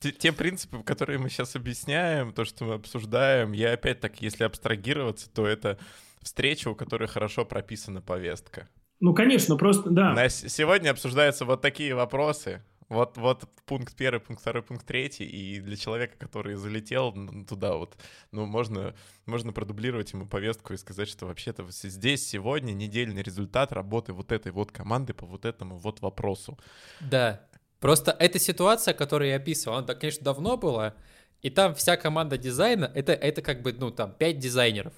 [0.00, 5.30] те принципы, которые мы сейчас объясняем, то, что мы обсуждаем, я опять так, если абстрагироваться,
[5.30, 5.78] то это
[6.22, 8.68] встреча, у которой хорошо прописана повестка.
[9.00, 10.12] Ну, конечно, просто, да.
[10.12, 12.62] На сегодня обсуждаются вот такие вопросы.
[12.90, 17.14] Вот, вот пункт первый, пункт второй, пункт третий, и для человека, который залетел
[17.48, 17.96] туда вот,
[18.32, 18.96] ну, можно,
[19.26, 24.50] можно продублировать ему повестку и сказать, что вообще-то здесь сегодня недельный результат работы вот этой
[24.50, 26.58] вот команды по вот этому вот вопросу.
[26.98, 27.46] Да,
[27.80, 30.94] Просто эта ситуация, которую я описывал, она, конечно, давно была,
[31.40, 34.92] и там вся команда дизайна, это, это как бы, ну, там, 5 дизайнеров.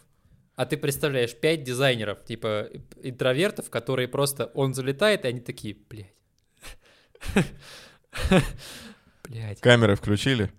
[0.57, 2.68] А ты представляешь, 5 дизайнеров, типа,
[3.03, 6.12] интровертов, которые просто, он залетает, и они такие, блядь.
[9.22, 9.61] Блядь.
[9.61, 10.51] Камеры включили?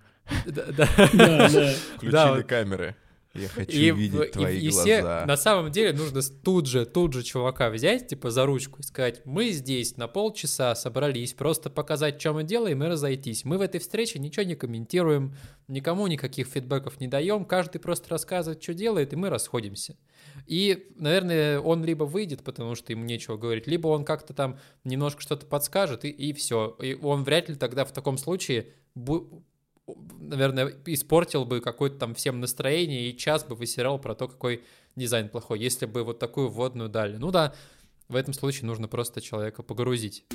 [0.45, 0.85] Да, да.
[0.85, 2.95] Включили камеры.
[3.33, 4.83] Я хочу и, видеть твои и, и глаза.
[4.83, 8.83] Все, на самом деле нужно тут же, тут же чувака взять, типа за ручку и
[8.83, 13.43] сказать, мы здесь на полчаса собрались, просто показать, что мы делаем и разойтись.
[13.43, 15.35] Мы в этой встрече ничего не комментируем,
[15.67, 19.97] никому никаких фидбэков не даем, каждый просто рассказывает, что делает, и мы расходимся.
[20.45, 25.21] И, наверное, он либо выйдет, потому что ему нечего говорить, либо он как-то там немножко
[25.21, 26.77] что-то подскажет, и, и все.
[26.79, 28.67] И он вряд ли тогда в таком случае
[30.19, 34.63] наверное, испортил бы какое-то там всем настроение и час бы высирал про то, какой
[34.95, 37.17] дизайн плохой, если бы вот такую вводную дали.
[37.17, 37.53] Ну да,
[38.07, 40.25] в этом случае нужно просто человека погрузить.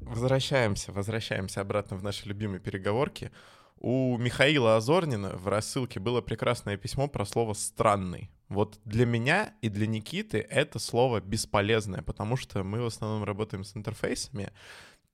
[0.00, 3.32] Возвращаемся, возвращаемся обратно в наши любимые переговорки.
[3.78, 8.30] У Михаила Азорнина в рассылке было прекрасное письмо про слово «странный».
[8.52, 13.64] Вот для меня и для Никиты это слово бесполезное, потому что мы в основном работаем
[13.64, 14.52] с интерфейсами,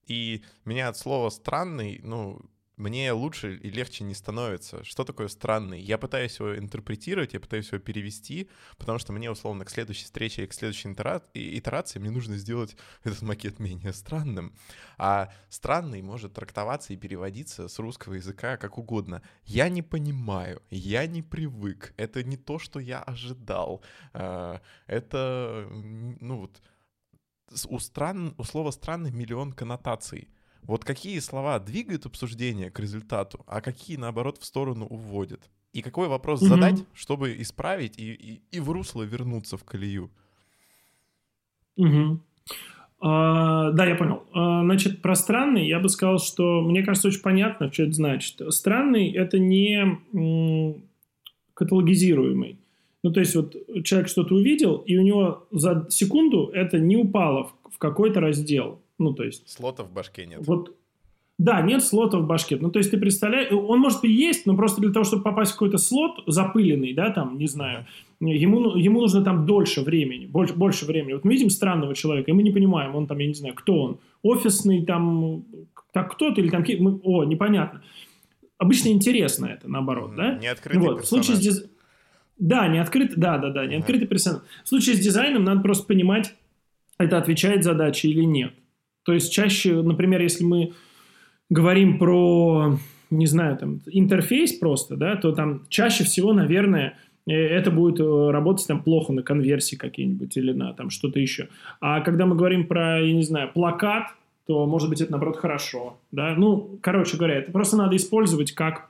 [0.07, 2.41] и меня от слова «странный», ну,
[2.79, 4.85] мне лучше и легче не становится.
[4.85, 5.81] Что такое странный?
[5.81, 10.45] Я пытаюсь его интерпретировать, я пытаюсь его перевести, потому что мне, условно, к следующей встрече
[10.45, 10.89] и к следующей
[11.35, 14.55] итерации мне нужно сделать этот макет менее странным.
[14.97, 19.23] А странный может трактоваться и переводиться с русского языка как угодно.
[19.45, 23.83] Я не понимаю, я не привык, это не то, что я ожидал.
[24.13, 26.63] А, это, ну вот,
[27.69, 30.29] у, стран, у слова «странный» миллион коннотаций
[30.69, 35.41] Вот какие слова двигают обсуждение к результату, а какие, наоборот, в сторону уводят?
[35.73, 36.51] И какой вопрос угу.
[36.51, 40.11] задать, чтобы исправить и, и, и в русло вернуться в колею?
[41.77, 42.21] Угу.
[43.01, 44.25] А, да, я понял.
[44.35, 48.43] А, значит, про странный я бы сказал, что мне кажется очень понятно, что это значит.
[48.53, 50.83] Странный– это не
[51.55, 52.59] каталогизируемый.
[53.03, 57.45] Ну, то есть вот человек что-то увидел, и у него за секунду это не упало
[57.45, 58.83] в, в какой-то раздел.
[58.99, 59.49] Ну, то есть...
[59.49, 60.41] Слотов в башке нет.
[60.47, 60.77] Вот,
[61.39, 62.57] да, нет слота в башке.
[62.57, 65.53] Ну, то есть ты представляешь, он может и есть, но просто для того, чтобы попасть
[65.53, 67.87] в какой-то слот запыленный, да, там, не знаю,
[68.19, 71.13] ему, ему нужно там дольше времени, больше, больше времени.
[71.13, 73.81] Вот мы видим странного человека, и мы не понимаем, он там, я не знаю, кто
[73.81, 75.45] он, офисный там,
[75.93, 77.83] так кто-то или там, мы, о, непонятно.
[78.59, 80.39] Обычно интересно это, наоборот, да?
[80.39, 81.05] Не открытый вот, персонаж.
[81.05, 81.71] В случае с диз...
[82.41, 84.43] Да, не открытый, да, да, да, не открытый персонаж.
[84.65, 86.35] В случае с дизайном надо просто понимать,
[86.99, 88.55] это отвечает задаче или нет.
[89.05, 90.73] То есть чаще, например, если мы
[91.51, 92.79] говорим про,
[93.11, 98.31] не знаю, там, интерфейс просто, да, то там чаще всего, наверное, э, это будет э,
[98.31, 101.49] работать там плохо на конверсии какие-нибудь или на там что-то еще.
[101.81, 104.09] А когда мы говорим про, я не знаю, плакат,
[104.47, 106.35] то, может быть, это, наоборот, хорошо, да.
[106.37, 108.89] Ну, короче говоря, это просто надо использовать как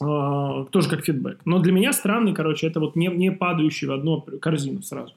[0.00, 1.40] э, тоже как фидбэк.
[1.44, 5.14] Но для меня странный, короче, это вот не, не падающий в одну корзину сразу.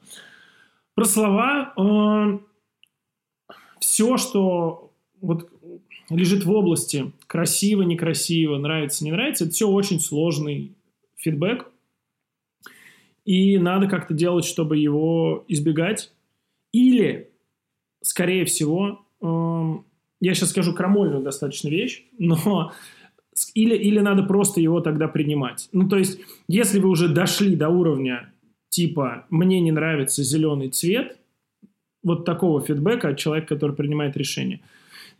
[0.94, 1.72] Про слова.
[1.76, 2.38] Э,
[3.82, 5.50] все, что вот
[6.08, 10.72] лежит в области красиво, некрасиво, нравится, не нравится, это все очень сложный
[11.16, 11.68] фидбэк.
[13.24, 16.12] И надо как-то делать, чтобы его избегать.
[16.72, 17.30] Или,
[18.02, 19.84] скорее всего, эм,
[20.20, 22.72] я сейчас скажу крамольную достаточно вещь, но
[23.54, 25.68] или, или надо просто его тогда принимать.
[25.72, 28.32] Ну, то есть, если вы уже дошли до уровня
[28.68, 31.18] типа «мне не нравится зеленый цвет»,
[32.02, 34.60] вот такого фидбэка от человека, который принимает решение–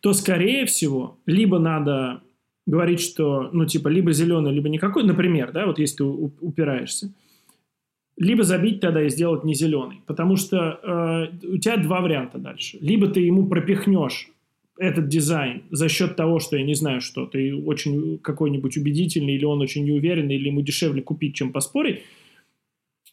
[0.03, 2.23] то, скорее всего, либо надо
[2.67, 7.13] говорить, что, ну, типа, либо зеленый, либо никакой, например, да, вот если ты упираешься,
[8.17, 12.79] либо забить тогда и сделать не зеленый, потому что э, у тебя два варианта дальше.
[12.81, 14.29] Либо ты ему пропихнешь
[14.77, 19.45] этот дизайн за счет того, что я не знаю что, ты очень какой-нибудь убедительный, или
[19.45, 22.03] он очень неуверенный, или ему дешевле купить, чем поспорить,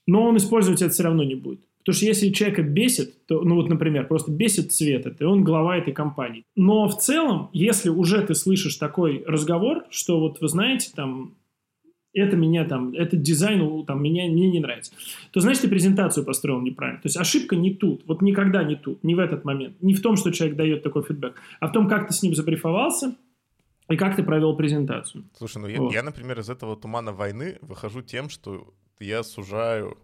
[0.08, 1.62] но он использовать это все равно не будет.
[1.90, 5.44] Потому что если человека бесит, то, ну вот, например, просто бесит цвет, это, и он
[5.44, 6.44] глава этой компании.
[6.56, 11.34] Но в целом, если уже ты слышишь такой разговор, что вот вы знаете, там,
[12.14, 14.92] это меня там, этот дизайн там, меня, мне не нравится,
[15.32, 17.02] то значит, ты презентацию построил неправильно.
[17.02, 19.82] То есть ошибка не тут, вот никогда не тут, не в этот момент.
[19.82, 22.36] Не в том, что человек дает такой фидбэк, а в том, как ты с ним
[22.36, 23.16] забрифовался,
[23.90, 25.24] и как ты провел презентацию.
[25.36, 25.92] Слушай, ну вот.
[25.92, 29.98] я, я, например, из этого тумана войны выхожу тем, что я сужаю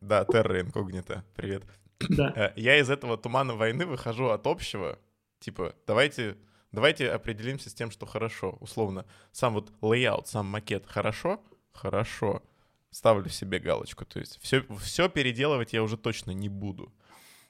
[0.00, 1.64] да, Терра Инкогнита, привет.
[2.08, 2.32] Да.
[2.36, 4.98] Э, я из этого тумана войны выхожу от общего,
[5.40, 6.36] типа, давайте,
[6.72, 8.56] давайте определимся с тем, что хорошо.
[8.60, 11.40] Условно, сам вот layout, сам макет хорошо?
[11.72, 12.42] Хорошо.
[12.90, 14.04] Ставлю себе галочку.
[14.04, 16.92] То есть все, все переделывать я уже точно не буду.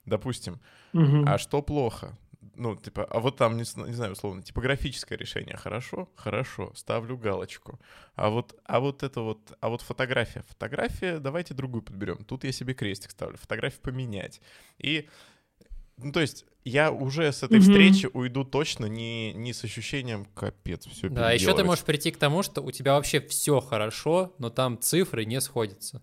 [0.05, 0.61] Допустим.
[0.92, 1.24] Угу.
[1.26, 2.16] А что плохо?
[2.57, 6.09] Ну, типа, а вот там, не, не знаю, условно, типографическое решение хорошо?
[6.16, 7.78] Хорошо, ставлю галочку.
[8.14, 10.42] А вот, а вот это вот, а вот фотография.
[10.48, 12.24] Фотография, давайте другую подберем.
[12.24, 13.36] Тут я себе крестик ставлю.
[13.36, 14.40] Фотографию поменять.
[14.78, 15.09] И,
[15.98, 17.61] ну, то есть, я уже с этой mm-hmm.
[17.61, 22.16] встречи уйду точно не, не с ощущением капец, все Да, еще ты можешь прийти к
[22.16, 26.02] тому, что у тебя вообще все хорошо, но там цифры не сходятся.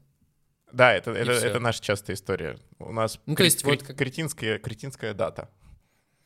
[0.71, 2.57] Да, это, это, это наша частая история.
[2.79, 3.95] У нас ну, то есть, кре- вот...
[3.95, 5.49] кретинская, кретинская дата.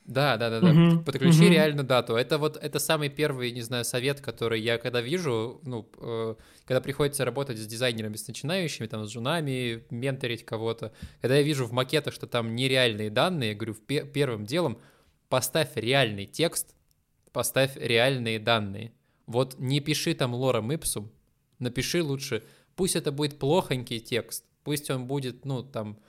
[0.07, 0.71] Да, да, да, да.
[0.71, 1.51] Угу, Подключи угу.
[1.51, 2.15] реально дату.
[2.15, 6.35] Это вот это самый первый, не знаю, совет, который я когда вижу, ну, э,
[6.65, 11.65] когда приходится работать с дизайнерами, с начинающими, там, с жунами, менторить кого-то, когда я вижу
[11.65, 14.79] в макетах, что там нереальные данные, я говорю, пе- первым делом
[15.27, 16.73] поставь реальный текст,
[17.33, 18.93] поставь реальные данные.
[19.25, 21.11] Вот не пиши там лором ипсум,
[21.59, 22.43] напиши лучше,
[22.77, 25.99] пусть это будет плохонький текст, пусть он будет, ну, там,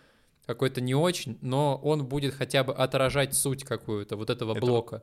[0.48, 5.02] какой-то не очень, но он будет хотя бы отражать суть какую-то вот этого Это блока.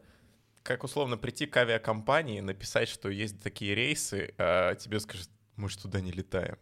[0.64, 5.78] Как условно прийти к авиакомпании, написать, что есть такие рейсы, а тебе скажут, мы же
[5.78, 6.58] туда не летаем.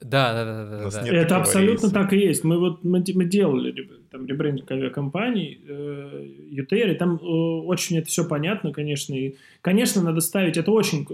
[0.00, 0.90] Да, да, да, да.
[0.90, 1.16] да.
[1.16, 1.94] Это абсолютно рейса.
[1.94, 2.42] так и есть.
[2.42, 8.08] Мы вот мы, мы делали там ребрендинг авиакомпаний, э, UTR, и там э, очень это
[8.08, 9.14] все понятно, конечно.
[9.14, 11.06] И, конечно, надо ставить, это очень,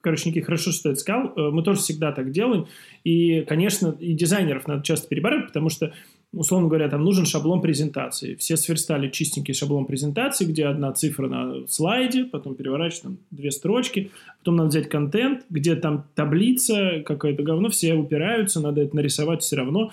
[0.00, 1.32] короче, Ники, хорошо, что ты это сказал.
[1.36, 2.66] Э, мы тоже всегда так делаем.
[3.04, 5.92] И, конечно, и дизайнеров надо часто перебарывать, потому что
[6.36, 8.34] условно говоря, там нужен шаблон презентации.
[8.34, 14.10] Все сверстали чистенький шаблон презентации, где одна цифра на слайде, потом переворачивать там две строчки,
[14.38, 19.56] потом надо взять контент, где там таблица, какое-то говно, все упираются, надо это нарисовать все
[19.56, 19.90] равно.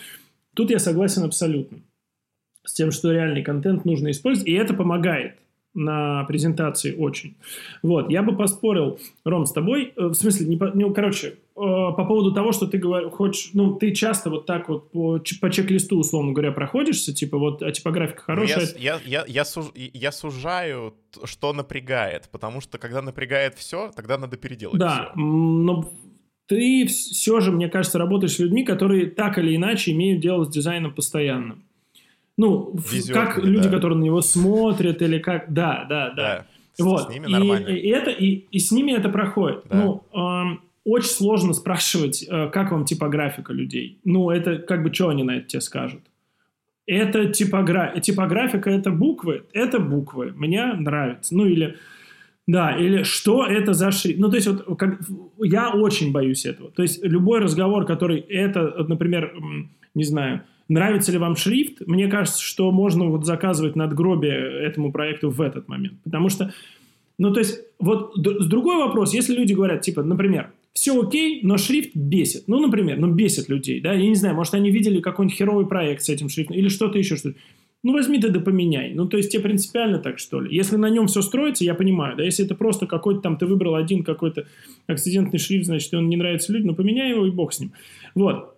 [0.53, 1.79] Тут я согласен абсолютно
[2.63, 5.35] с тем, что реальный контент нужно использовать, и это помогает.
[5.73, 7.35] На презентации очень.
[7.81, 11.33] Вот, я бы поспорил, Ром, с тобой, э, в смысле, не, по, ну, короче, э,
[11.55, 15.49] по поводу того, что ты говоришь, хочешь, ну, ты часто вот так вот по, по
[15.49, 18.67] чек-листу, условно говоря, проходишься, типа вот, а типографика ну, хорошая.
[18.77, 20.93] Я, я, я, я, суж, я сужаю,
[21.23, 25.19] что напрягает, потому что когда напрягает все, тогда надо переделать Да, все.
[25.19, 25.89] но
[26.47, 30.49] ты все же, мне кажется, работаешь с людьми, которые так или иначе имеют дело с
[30.49, 31.59] дизайном постоянно.
[32.37, 33.47] Ну, Везет, как да.
[33.47, 35.51] люди, которые на него смотрят, или как...
[35.53, 36.15] Да, да, да.
[36.15, 36.45] да.
[36.79, 37.03] Вот.
[37.03, 37.67] С ними и, нормально.
[37.67, 39.63] И, это, и, и с ними это проходит.
[39.69, 39.75] Да.
[39.77, 43.99] Ну, эм, очень сложно спрашивать, э, как вам типографика людей.
[44.03, 46.01] Ну, это как бы, что они на это тебе скажут?
[46.87, 47.99] Это типогра...
[48.01, 50.33] типографика, это буквы, это буквы.
[50.35, 51.35] Мне нравится.
[51.35, 51.77] Ну, или...
[52.47, 54.19] Да, или что это за шрифт.
[54.19, 54.99] Ну, то есть, вот, как,
[55.37, 56.71] я очень боюсь этого.
[56.71, 59.33] То есть, любой разговор, который это, например,
[59.93, 61.85] не знаю, Нравится ли вам шрифт?
[61.85, 66.01] Мне кажется, что можно вот заказывать надгробие этому проекту в этот момент.
[66.05, 66.53] Потому что,
[67.17, 71.93] ну, то есть, вот другой вопрос, если люди говорят, типа, например, все окей, но шрифт
[71.93, 72.45] бесит.
[72.47, 76.03] Ну, например, ну, бесит людей, да, я не знаю, может, они видели какой-нибудь херовый проект
[76.03, 77.33] с этим шрифтом или что-то еще, что
[77.83, 78.93] ну, возьми ты да поменяй.
[78.93, 80.55] Ну, то есть, тебе принципиально так, что ли?
[80.55, 83.75] Если на нем все строится, я понимаю, да, если это просто какой-то там, ты выбрал
[83.75, 84.47] один какой-то
[84.87, 87.73] акцидентный шрифт, значит, он не нравится людям, ну, поменяй его и бог с ним.
[88.15, 88.55] Вот.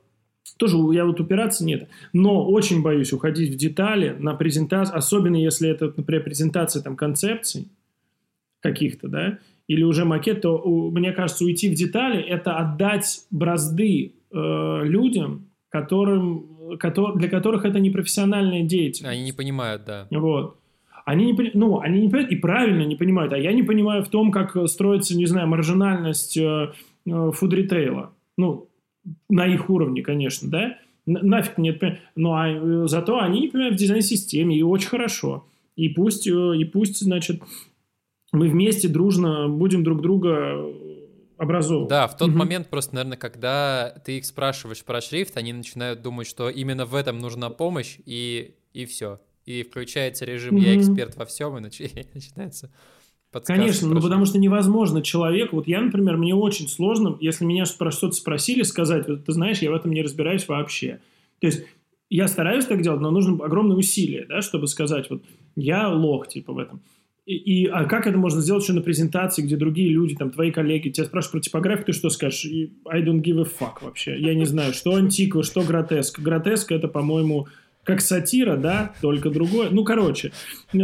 [0.58, 1.88] Тоже я вот упираться нет.
[2.14, 7.68] Но очень боюсь уходить в детали на презентацию, особенно если это, например, презентация там концепций
[8.62, 14.82] каких-то, да, или уже макет, то мне кажется, уйти в детали– это отдать бразды э,
[14.84, 19.16] людям, которым, который, для которых это не профессиональная деятельность.
[19.16, 20.08] Они не понимают, да.
[20.12, 20.58] Вот.
[21.06, 23.34] Они не, ну, они не понимают и правильно не понимают.
[23.34, 26.72] А я не понимаю в том, как строится, не знаю, маржинальность э,
[27.06, 28.14] э, фуд-ритейла.
[28.38, 28.70] Ну,
[29.30, 31.82] на их уровне, конечно, да, нафиг нет,
[32.16, 35.46] но а, э, зато они, понимают в дизайн-системе, и очень хорошо.
[35.76, 37.42] И пусть, э, и пусть, значит,
[38.32, 40.66] мы вместе дружно будем друг друга
[41.38, 41.90] образовывать.
[41.90, 42.38] Да, в тот угу.
[42.38, 46.96] момент просто, наверное, когда ты их спрашиваешь про шрифт, они начинают думать, что именно в
[46.96, 49.20] этом нужна помощь, и, и все.
[49.46, 50.56] И включается режим.
[50.56, 51.62] «я эксперт во всем», и
[52.14, 52.72] начинается
[53.42, 57.92] Конечно, ну потому что невозможно человек, вот я, например, мне очень сложно, если меня про
[57.92, 61.00] что-то спросили, сказать, вот, ты знаешь, я в этом не разбираюсь вообще.
[61.40, 61.66] То есть
[62.10, 65.24] я стараюсь так делать, но нужно огромное усилие, да, чтобы сказать, вот
[65.56, 66.82] я лох, типа, в этом.
[67.26, 70.52] И, и а как это можно сделать еще на презентации, где другие люди, там, твои
[70.52, 72.46] коллеги, тебя спрашивают про типографию, ты что скажешь?
[72.46, 74.20] I don't give a fuck вообще.
[74.20, 76.20] Я не знаю, что антиква, что гротеск.
[76.20, 77.48] Гротеск это, по-моему,
[77.84, 79.70] как сатира, да, только другое.
[79.70, 80.32] Ну, короче,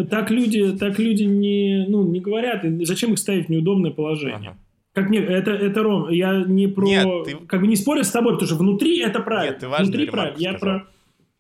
[0.10, 2.66] так люди, так люди не, ну, не говорят.
[2.66, 4.52] И зачем их ставить в неудобное положение?
[4.52, 4.58] Ага.
[4.94, 7.36] Как мне, это, это Ром, я не про, Нет, ты...
[7.48, 9.52] как бы не спорю с тобой, потому что внутри это правильно.
[9.52, 10.38] Нет, ты внутри правильно.
[10.40, 10.88] Я про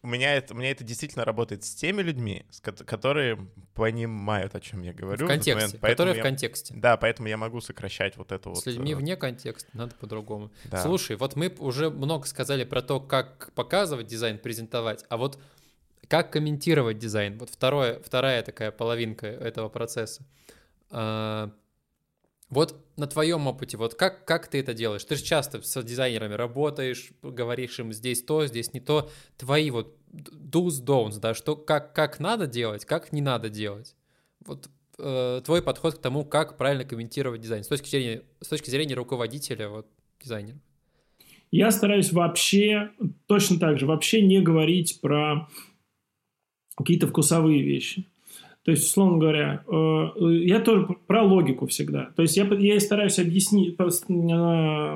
[0.02, 3.38] у меня это, у меня это действительно работает с теми людьми, с, которые
[3.74, 5.26] понимают, о чем я говорю.
[5.26, 6.74] В контексте, в которые я, в контексте.
[6.78, 8.64] Да, поэтому я могу сокращать вот это с вот.
[8.64, 10.52] С людьми э, вне контекста надо по-другому.
[10.66, 10.82] Да.
[10.82, 15.38] Слушай, вот мы уже много сказали про то, как показывать дизайн, презентовать, а вот
[16.08, 17.38] как комментировать дизайн?
[17.38, 20.24] Вот второе, вторая такая половинка этого процесса.
[20.92, 21.52] А,
[22.50, 25.04] вот на твоем опыте, вот как, как ты это делаешь?
[25.04, 29.10] Ты же часто с дизайнерами работаешь, говоришь им здесь то, здесь не то.
[29.38, 33.96] Твои вот do's, don'ts, да, что, как, как надо делать, как не надо делать.
[34.46, 38.72] Вот э, твой подход к тому, как правильно комментировать дизайн с точки зрения, с точки
[38.72, 39.88] зрения руководителя, вот,
[40.20, 40.60] дизайнера.
[41.52, 42.92] Я стараюсь вообще,
[43.28, 45.48] точно так же, вообще не говорить про
[46.76, 48.09] какие-то вкусовые вещи.
[48.70, 50.10] То есть, условно говоря, э,
[50.44, 52.12] я тоже про логику всегда.
[52.16, 54.96] То есть я, я стараюсь объяснить, э,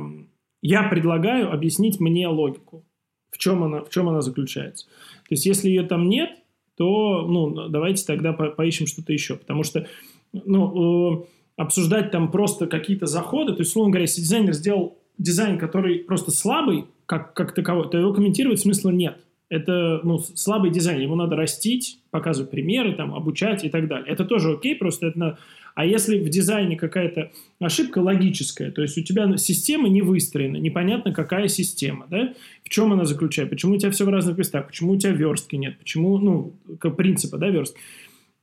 [0.62, 2.86] я предлагаю объяснить мне логику,
[3.32, 4.86] в чем она, в чем она заключается.
[4.86, 6.30] То есть если ее там нет,
[6.78, 9.38] то ну, давайте тогда по поищем что-то еще.
[9.38, 9.88] Потому что
[10.34, 11.26] ну, э,
[11.58, 16.30] обсуждать там просто какие-то заходы, то есть, условно говоря, если дизайнер сделал дизайн, который просто
[16.30, 19.18] слабый, как, как таковой, то его комментировать смысла нет
[19.54, 24.12] это ну, слабый дизайн, ему надо растить, показывать примеры, там, обучать и так далее.
[24.12, 25.20] Это тоже окей, просто это...
[25.20, 25.38] На...
[25.76, 31.14] А если в дизайне какая-то ошибка логическая, то есть у тебя система не выстроена, непонятно,
[31.14, 32.34] какая система, да,
[32.64, 35.56] в чем она заключается, почему у тебя все в разных местах, почему у тебя верстки
[35.56, 36.54] нет, почему, ну,
[36.98, 37.80] принципа, да, верстки,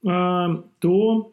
[0.07, 1.33] а, то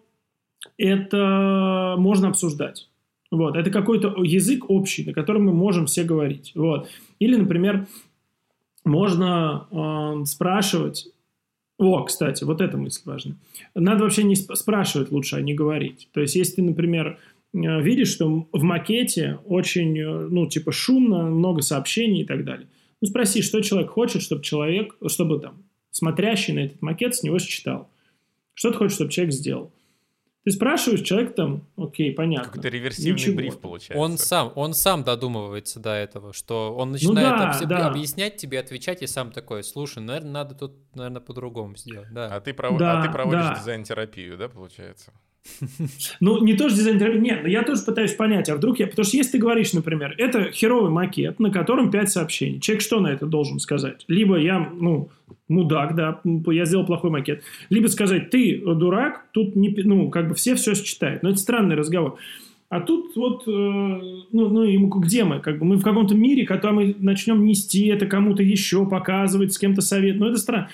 [0.78, 2.90] это можно обсуждать.
[3.30, 6.54] Вот, это какой-то язык общий, на котором мы можем все говорить.
[6.56, 6.90] Вот.
[7.20, 7.86] Или, например,
[8.88, 11.08] можно э, спрашивать.
[11.78, 13.36] О, кстати, вот эта мысль важна.
[13.76, 16.10] Надо вообще не спрашивать лучше, а не говорить.
[16.12, 17.20] То есть, если ты, например,
[17.54, 22.68] э, видишь, что в макете очень, э, ну, типа, шумно, много сообщений и так далее.
[23.02, 27.38] Ну, спроси, что человек хочет, чтобы человек, чтобы там, смотрящий на этот макет с него
[27.38, 27.90] считал.
[28.56, 29.72] Что ты хочешь, чтобы человек сделал?
[30.48, 32.45] Ты спрашиваешь, человек там, окей, понятно.
[32.48, 33.36] Какой-то реверсивный Ничего.
[33.36, 34.02] бриф получается.
[34.02, 37.88] Он сам, он сам додумывается до этого, что он начинает да, обс- да.
[37.89, 42.08] объяснять тебе, отвечать, и сам такой, слушай, наверное, надо тут, наверное, по-другому сделать.
[42.14, 42.34] Да.
[42.34, 43.56] А ты, прово- Да, а ты проводишь да.
[43.60, 45.12] дизайн-терапию, да, получается?
[46.20, 48.88] Ну, не то, что дизайн терапии, нет, я тоже пытаюсь понять, а вдруг я...
[48.88, 53.00] Потому что если ты говоришь, например, это херовый макет, на котором 5 сообщений, человек что
[53.00, 54.04] на это должен сказать?
[54.08, 55.10] Либо я, ну,
[55.48, 57.44] мудак, да, я сделал плохой макет.
[57.70, 61.24] Либо сказать, ты дурак, тут, не, ну, как бы все все считают.
[61.24, 62.18] Но это странный разговор.
[62.70, 65.40] А тут вот, э, ну, ну, и где мы?
[65.40, 69.58] Как бы мы в каком-то мире, когда мы начнем нести это кому-то еще, показывать, с
[69.58, 70.18] кем-то совет.
[70.18, 70.70] Ну, это странно.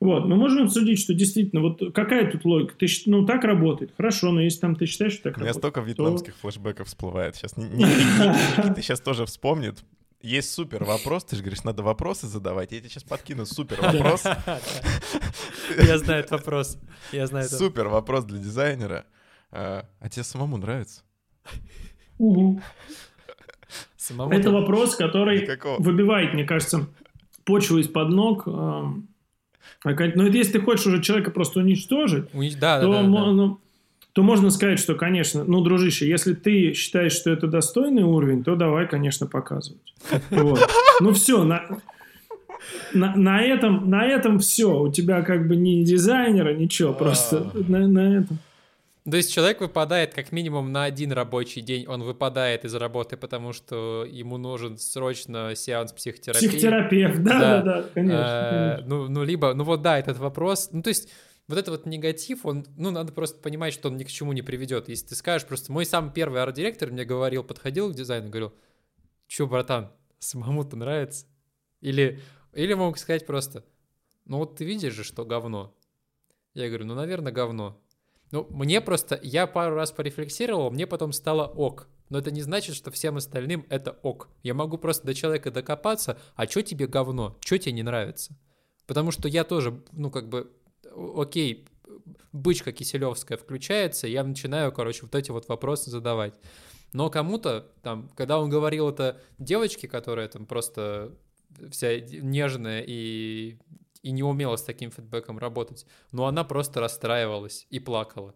[0.00, 2.74] Вот, мы можем обсудить, что действительно, вот какая тут логика?
[2.78, 3.92] Ты, ну, так работает.
[3.96, 6.86] Хорошо, но если там ты считаешь, что так У меня работает, столько то- вьетнамских флешбеков
[6.86, 7.34] всплывает.
[7.34, 9.84] Сейчас Никита сейчас тоже вспомнит.
[10.20, 12.72] Есть супер вопрос, ты же говоришь, надо вопросы задавать.
[12.72, 14.24] Я тебе сейчас подкину супер вопрос.
[15.76, 16.78] Я знаю этот вопрос.
[17.12, 19.04] Я знаю этот Супер вопрос для дизайнера.
[19.50, 21.02] А а тебе самому нравится?
[23.96, 24.32] Самому.
[24.32, 25.46] Это вопрос, который
[25.78, 26.88] выбивает, мне кажется,
[27.44, 28.48] почву из-под ног.
[29.84, 33.06] Но это если ты хочешь уже человека просто уничтожить, Унич- Да, да, то, да, да.
[33.08, 33.58] ну,
[34.12, 38.56] то можно сказать, что, конечно, ну, дружище, если ты считаешь, что это достойный уровень, то
[38.56, 39.94] давай, конечно, показывать.
[40.30, 40.58] Вот.
[41.00, 41.62] Ну все, на,
[42.92, 44.82] на, на этом, на этом все.
[44.82, 48.38] У тебя как бы ни дизайнера, ничего, просто на, на этом.
[49.10, 53.52] То есть человек выпадает как минимум на один рабочий день, он выпадает из работы, потому
[53.52, 56.48] что ему нужен срочно сеанс психотерапии.
[56.48, 58.16] Психотерапевт, да, да, да, конечно.
[58.18, 58.96] Э, конечно.
[58.96, 61.10] Ну, ну, либо, ну вот да, этот вопрос, ну то есть
[61.46, 64.42] вот этот вот негатив, он, ну надо просто понимать, что он ни к чему не
[64.42, 64.88] приведет.
[64.88, 68.52] Если ты скажешь просто, мой самый первый арт-директор мне говорил, подходил к дизайну, говорил,
[69.26, 71.26] чё, братан, самому-то нравится?
[71.80, 72.20] Или,
[72.52, 73.64] или мог сказать просто,
[74.26, 75.74] ну вот ты видишь же, что говно.
[76.52, 77.80] Я говорю, ну, наверное, говно.
[78.30, 81.88] Ну, мне просто, я пару раз порефлексировал, мне потом стало ок.
[82.08, 84.28] Но это не значит, что всем остальным это ок.
[84.42, 87.36] Я могу просто до человека докопаться, а что тебе говно?
[87.40, 88.36] Что тебе не нравится?
[88.86, 90.50] Потому что я тоже, ну, как бы,
[91.16, 91.66] окей,
[92.32, 96.34] бычка киселевская включается, я начинаю, короче, вот эти вот вопросы задавать.
[96.92, 101.14] Но кому-то, там, когда он говорил это девочке, которая там просто
[101.70, 103.58] вся нежная и,
[104.02, 108.34] и не умела с таким фидбэком работать, но она просто расстраивалась и плакала.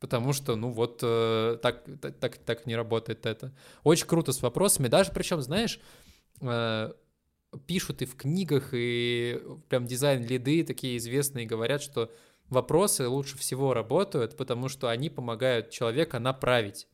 [0.00, 3.54] Потому что, ну вот, э, так, так, так, так не работает это.
[3.84, 4.88] Очень круто с вопросами.
[4.88, 5.78] Даже причем, знаешь,
[6.40, 6.92] э,
[7.66, 12.10] пишут и в книгах, и прям дизайн-лиды такие известные говорят, что
[12.48, 16.88] вопросы лучше всего работают, потому что они помогают человека направить.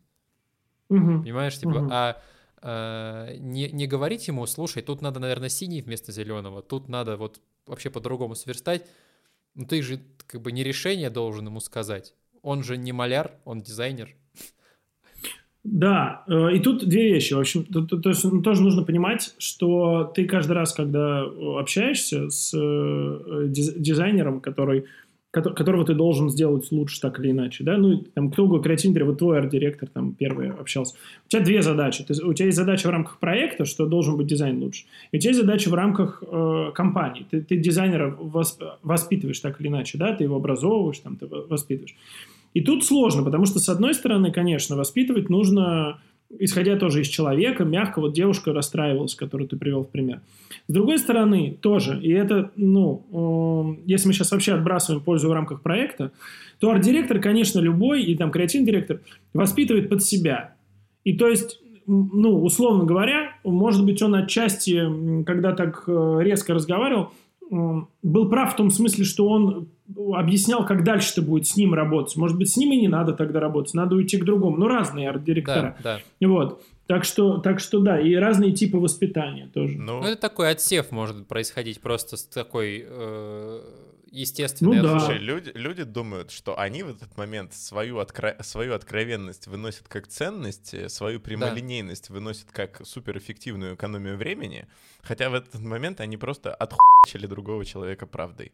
[0.91, 1.23] Мгм.
[1.23, 1.89] Понимаешь, типа, Мгм.
[1.91, 2.23] а
[2.63, 7.91] не, не говорить ему, слушай, тут надо, наверное, синий вместо зеленого, тут надо вот вообще
[7.91, 8.87] по-другому сверстать.
[9.55, 12.15] Ну ты же как бы не решение должен ему сказать.
[12.43, 14.15] Он же не маляр, он дизайнер.
[15.65, 17.35] Да, э, и тут две вещи.
[17.35, 21.23] В общем, то, то- то есть, ну, тоже нужно понимать, что ты каждый раз, когда
[21.25, 24.87] э, общаешься с э, диз- дизайнером, который, кото-
[25.43, 29.19] которого ты должен сделать лучше так или иначе, да, ну, там, кто угодно, креативный вот
[29.19, 30.95] твой арт-директор там первый общался.
[31.27, 32.05] У тебя две задачи.
[32.05, 34.85] Ты- у тебя есть задача в рамках проекта, что должен быть дизайн лучше.
[35.13, 37.27] И у тебя есть задача в рамках э, компании.
[37.31, 41.47] Ты, ты дизайнера восп- воспитываешь так или иначе, да, ты его образовываешь, там, ты во-
[41.47, 41.95] воспитываешь.
[42.55, 45.99] И тут сложно, потому что, с одной стороны, конечно, воспитывать нужно,
[46.39, 50.21] исходя тоже из человека, мягко, вот девушка расстраивалась, которую ты привел в пример.
[50.67, 55.33] С другой стороны, тоже, и это, ну, э, если мы сейчас вообще отбрасываем пользу в
[55.33, 56.13] рамках проекта,
[56.61, 59.01] то арт-директор, конечно, любой, и там креативный директор,
[59.33, 60.55] воспитывает под себя.
[61.05, 67.13] И то есть, ну, условно говоря, может быть, он отчасти, когда так э, резко разговаривал,
[67.51, 72.17] был прав в том смысле, что он объяснял, как дальше-то будет с ним работать.
[72.17, 74.57] Может быть, с ним и не надо тогда работать, надо уйти к другому.
[74.57, 75.77] Ну, разные арт-директора.
[75.83, 76.27] Да, да.
[76.27, 76.63] Вот.
[76.87, 79.79] Так что, так что да, и разные типы воспитания тоже.
[79.79, 83.61] Ну, Ну, это такой отсев может происходить просто с такой э,
[84.11, 84.99] естественной Ну да.
[84.99, 90.07] Слушай, люди, люди думают, что они в этот момент свою, откро- свою откровенность выносят как
[90.07, 94.67] ценность, э, свою прямолинейность выносят как суперэффективную экономию времени,
[95.03, 98.53] хотя в этот момент они просто отхуячили другого человека правдой.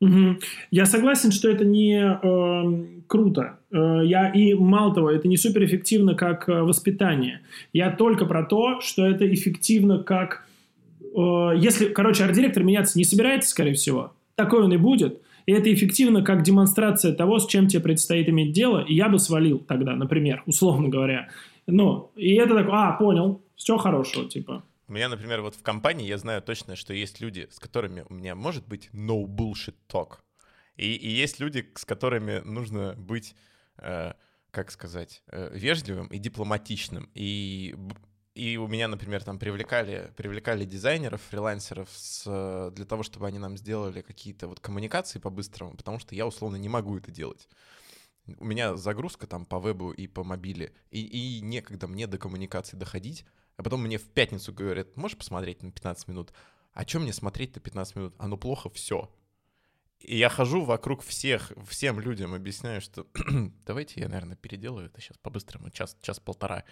[0.00, 0.40] Мгм.
[0.70, 3.58] Я согласен, что это не эм, круто.
[3.72, 7.40] Э, я и мало того, это не суперэффективно как э, воспитание.
[7.72, 10.46] Я только про то, что это эффективно как,
[11.00, 15.22] э, если, короче, арт-директор меняться не собирается, скорее всего, такой он и будет.
[15.46, 18.80] И это эффективно как демонстрация того, с чем тебе предстоит иметь дело.
[18.80, 21.28] И я бы свалил тогда, например, условно говоря.
[21.66, 24.62] Ну, и это так, а, понял, все хорошего, типа.
[24.88, 28.14] У меня, например, вот в компании я знаю точно, что есть люди, с которыми у
[28.14, 30.18] меня может быть no bullshit talk.
[30.76, 33.34] И, и есть люди, с которыми нужно быть,
[33.78, 34.12] э,
[34.52, 37.10] как сказать, э, вежливым и дипломатичным.
[37.14, 37.74] И,
[38.34, 43.56] и у меня, например, там привлекали, привлекали дизайнеров, фрилансеров с, для того, чтобы они нам
[43.56, 47.48] сделали какие-то вот коммуникации по-быстрому, потому что я условно не могу это делать.
[48.38, 52.76] У меня загрузка там по вебу и по мобиле, и, и некогда мне до коммуникации
[52.76, 53.24] доходить,
[53.56, 56.32] а потом мне в пятницу говорят, можешь посмотреть на 15 минут?
[56.72, 58.14] А чем мне смотреть-то 15 минут?
[58.18, 59.10] Оно плохо, все.
[60.00, 63.06] И я хожу вокруг всех, всем людям объясняю, что
[63.66, 66.64] давайте я, наверное, переделаю это сейчас по-быстрому, час, час-полтора,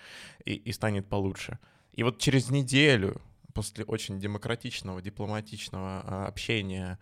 [0.45, 1.59] и, и станет получше.
[1.93, 3.20] И вот через неделю,
[3.55, 6.99] после очень демократичного, дипломатичного а, общения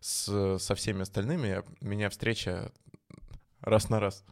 [0.00, 2.70] с, со всеми остальными, меня встреча
[3.60, 4.24] раз на раз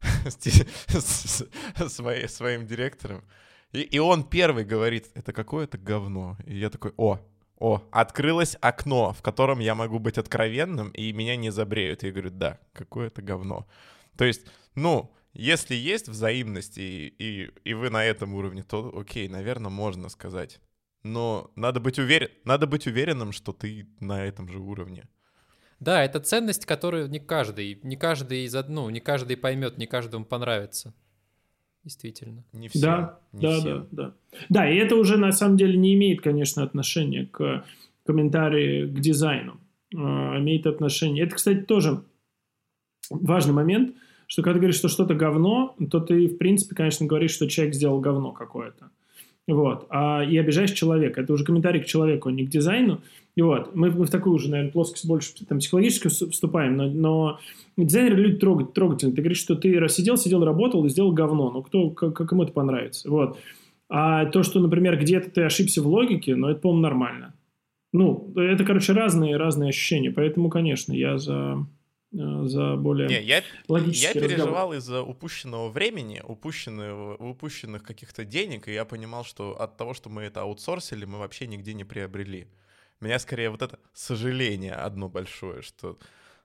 [0.00, 1.44] с,
[1.88, 3.24] своей, своим директором,
[3.72, 6.36] и, и он первый говорит, это какое-то говно.
[6.46, 7.18] И я такой, о,
[7.58, 12.02] о, открылось окно, в котором я могу быть откровенным, и меня не забреют.
[12.02, 13.66] Я говорю, да, какое-то говно.
[14.16, 19.28] То есть, ну, если есть взаимность, и, и, и вы на этом уровне, то окей,
[19.28, 20.60] наверное, можно сказать.
[21.02, 25.08] Но надо быть, уверен, надо быть уверенным, что ты на этом же уровне.
[25.78, 30.24] Да, это ценность, которую не каждый, не каждый из ну, не каждый поймет, не каждому
[30.24, 30.92] понравится
[31.88, 32.44] действительно.
[32.52, 32.80] Не все.
[32.80, 33.64] Да, не да, все.
[33.64, 34.14] да, да.
[34.50, 37.64] Да, и это уже на самом деле не имеет, конечно, отношения к
[38.04, 39.58] комментарии к дизайну.
[39.94, 41.24] А, имеет отношение.
[41.24, 42.02] Это, кстати, тоже
[43.10, 47.30] важный момент, что когда ты говоришь, что что-то говно, то ты, в принципе, конечно, говоришь,
[47.30, 48.90] что человек сделал говно какое-то.
[49.48, 49.86] Вот.
[49.88, 51.22] А, и обижаешь человека.
[51.22, 53.00] Это уже комментарий к человеку, а не к дизайну.
[53.34, 53.74] И вот.
[53.74, 57.38] Мы, мы в такую уже, наверное, плоскость больше там, психологически вступаем, но, но
[57.78, 59.14] дизайнеры люди трогать, трогательны.
[59.14, 61.50] Ты говоришь, что ты рассидел, сидел, работал и сделал говно.
[61.50, 63.10] Ну, кто, как, ему это понравится.
[63.10, 63.38] Вот.
[63.88, 67.34] А то, что, например, где-то ты ошибся в логике, ну, это, по-моему, нормально.
[67.94, 70.10] Ну, это, короче, разные, разные ощущения.
[70.10, 71.66] Поэтому, конечно, я за
[72.10, 78.84] за более Не, я, я переживал из-за упущенного времени, упущенного, упущенных каких-то денег, и я
[78.84, 82.48] понимал, что от того, что мы это аутсорсили, мы вообще нигде не приобрели.
[83.00, 85.98] Меня скорее вот это сожаление одно большое, что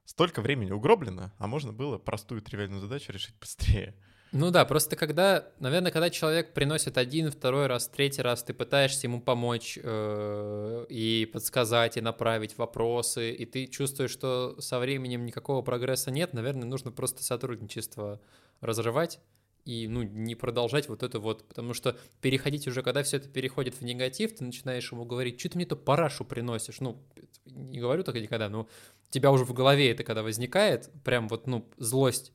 [0.05, 3.95] столько времени угроблено, а можно было простую тривиальную задачу решить быстрее.
[4.35, 9.05] Ну да, просто когда, наверное, когда человек приносит один, второй раз, третий раз, ты пытаешься
[9.05, 15.61] ему помочь э, и подсказать, и направить вопросы, и ты чувствуешь, что со временем никакого
[15.61, 18.19] прогресса нет, наверное, нужно просто сотрудничество
[18.59, 19.19] разрывать
[19.65, 23.75] и ну, не продолжать вот это вот, потому что переходить уже, когда все это переходит
[23.75, 26.99] в негатив, ты начинаешь ему говорить, что ты мне то парашу приносишь, ну,
[27.45, 28.67] не говорю так никогда, но у
[29.11, 32.33] тебя уже в голове это когда возникает, прям вот, ну, злость,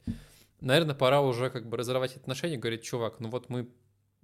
[0.61, 3.69] наверное, пора уже как бы разорвать отношения, говорить, чувак, ну вот мы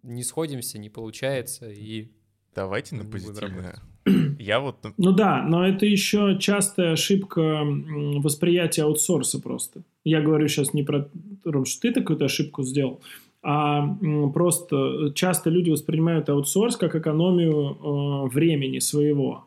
[0.03, 2.11] не сходимся, не получается, и...
[2.55, 3.81] Давайте на позитивное.
[4.39, 4.77] Я вот...
[4.97, 9.83] Ну да, но это еще частая ошибка восприятия аутсорса просто.
[10.05, 11.09] Я говорю сейчас не про
[11.45, 13.01] Ром, что ты такую-то ошибку сделал,
[13.43, 13.97] а
[14.33, 19.47] просто часто люди воспринимают аутсорс как экономию э, времени своего.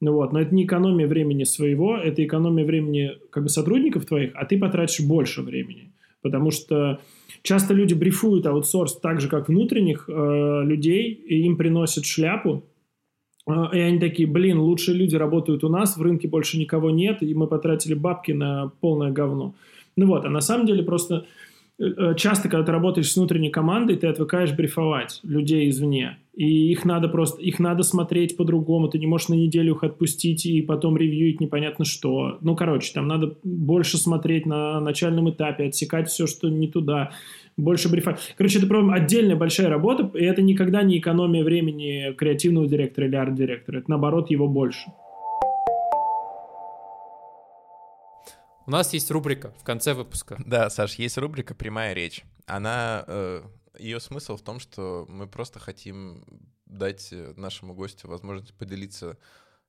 [0.00, 4.30] Ну вот, но это не экономия времени своего, это экономия времени как бы сотрудников твоих,
[4.34, 5.92] а ты потратишь больше времени.
[6.22, 7.00] Потому что
[7.42, 12.64] часто люди брифуют аутсорс так же, как внутренних э, людей, и им приносят шляпу,
[13.48, 17.22] э, и они такие, блин, лучшие люди работают у нас, в рынке больше никого нет,
[17.22, 19.54] и мы потратили бабки на полное говно.
[19.96, 21.26] Ну вот, а на самом деле просто
[22.16, 26.18] часто, когда ты работаешь с внутренней командой, ты отвыкаешь брифовать людей извне.
[26.34, 28.88] И их надо просто, их надо смотреть по-другому.
[28.88, 32.38] Ты не можешь на неделю их отпустить и потом ревьюить непонятно что.
[32.40, 37.10] Ну, короче, там надо больше смотреть на начальном этапе, отсекать все, что не туда,
[37.56, 38.34] больше брифовать.
[38.36, 43.16] Короче, это прям отдельная большая работа, и это никогда не экономия времени креативного директора или
[43.16, 43.78] арт-директора.
[43.78, 44.90] Это, наоборот, его больше.
[48.68, 50.36] У нас есть рубрика в конце выпуска.
[50.44, 52.22] Да, Саш, есть рубрика «Прямая речь».
[52.44, 53.42] Она, э,
[53.78, 56.22] ее смысл в том, что мы просто хотим
[56.66, 59.16] дать нашему гостю возможность поделиться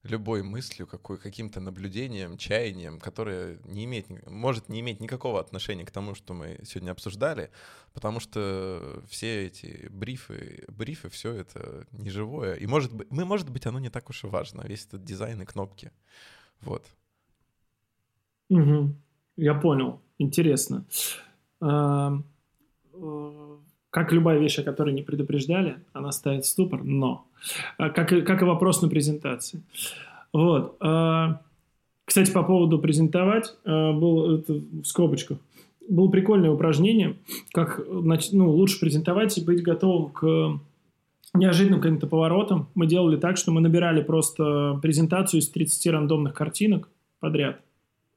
[0.03, 5.91] любой мыслью, какой, каким-то наблюдением, чаянием, которое не имеет, может не иметь никакого отношения к
[5.91, 7.51] тому, что мы сегодня обсуждали,
[7.93, 12.55] потому что все эти брифы, брифы, все это неживое.
[12.55, 15.41] И может быть, мы, может быть, оно не так уж и важно, весь этот дизайн
[15.41, 15.93] и кнопки.
[16.59, 16.85] Вот.
[18.49, 18.95] Угу.
[19.37, 20.01] Я понял.
[20.17, 20.83] Интересно.
[21.61, 22.11] Э,
[23.89, 27.25] как любая вещь, о которой не предупреждали, она ставит ступор, но.
[27.77, 29.61] Э, как, и, как и вопрос на презентации.
[30.33, 30.75] Вот.
[30.81, 31.35] Э,
[32.05, 35.37] кстати, по поводу презентовать, был это в скобочках.
[35.87, 37.17] Было прикольное упражнение,
[37.51, 40.59] как ну, лучше презентовать и быть готовым к
[41.35, 42.67] неожиданным каким-то поворотам.
[42.73, 46.89] Мы делали так, что мы набирали просто презентацию из 30 рандомных картинок
[47.19, 47.61] подряд–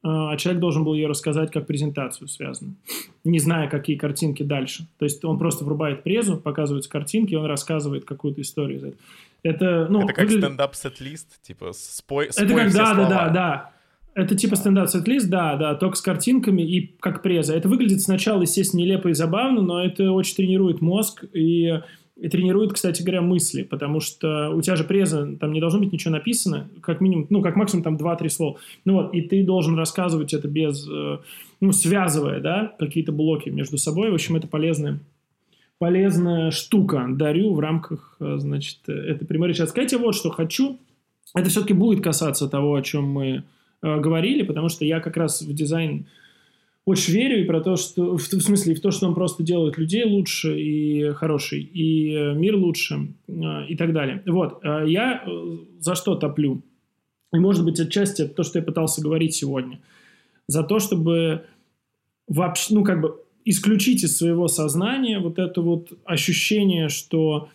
[0.02, 2.76] а человек должен был ее рассказать как презентацию связанную,
[3.24, 4.86] не зная, какие картинки дальше.
[4.98, 8.94] То есть он просто врубает презу, показываются картинки, он рассказывает какую-то историю.
[9.42, 10.44] Это, ну, это как выглядит...
[10.44, 13.70] стендап-сет-лист, типа спой, спой Это как, да, да, да, да.
[14.14, 17.54] Это типа стендап-сет-лист, да, да, только с картинками и как преза.
[17.54, 21.80] Это выглядит сначала, естественно, нелепо и забавно, но это очень тренирует мозг и
[22.22, 25.92] и тренирует, кстати говоря, мысли, потому что у тебя же преза, там не должно быть
[25.92, 28.58] ничего написано, как минимум, ну, как максимум там 2-3 слова.
[28.84, 31.18] Ну вот, и ты должен рассказывать это без, э,
[31.60, 34.12] ну, связывая, да, какие-то блоки между собой.
[34.12, 35.00] В общем, это полезная,
[35.78, 37.08] полезная штука.
[37.10, 39.62] Дарю в рамках, э, значит, этой прямой речи.
[39.62, 40.78] А сказать вот что хочу.
[41.34, 43.42] Это все-таки будет касаться того, о чем мы
[43.82, 46.06] э, говорили, потому что я как раз в дизайн
[46.84, 49.78] очень верю и про то, что в, в смысле в то, что он просто делает
[49.78, 54.22] людей лучше и хороший, и э, мир лучше э, и так далее.
[54.26, 55.24] Вот э, я
[55.78, 56.62] за что топлю?
[57.32, 59.80] И может быть отчасти это то, что я пытался говорить сегодня,
[60.48, 61.44] за то, чтобы
[62.26, 67.48] вообще, ну как бы исключить из своего сознания вот это вот ощущение, что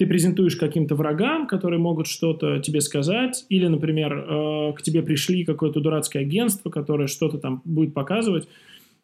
[0.00, 5.44] ты презентуешь каким-то врагам, которые могут что-то тебе сказать, или, например, э, к тебе пришли
[5.44, 8.48] какое-то дурацкое агентство, которое что-то там будет показывать.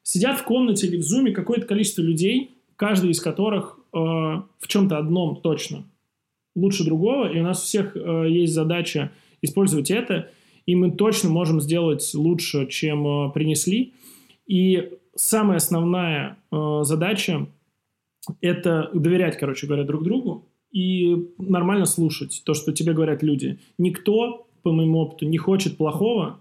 [0.02, 4.96] Сидят в комнате или в зуме какое-то количество людей, каждый из которых э, в чем-то
[4.96, 5.84] одном точно
[6.54, 10.30] лучше другого, и у нас у всех э, есть задача использовать это,
[10.64, 13.92] и мы точно можем сделать лучше, чем принесли.
[14.46, 17.48] И самая основная задача–
[18.40, 20.46] это доверять, короче говоря, друг другу,
[20.76, 23.58] и нормально слушать то, что тебе говорят люди.
[23.78, 26.38] Никто, по моему опыту, не хочет плохого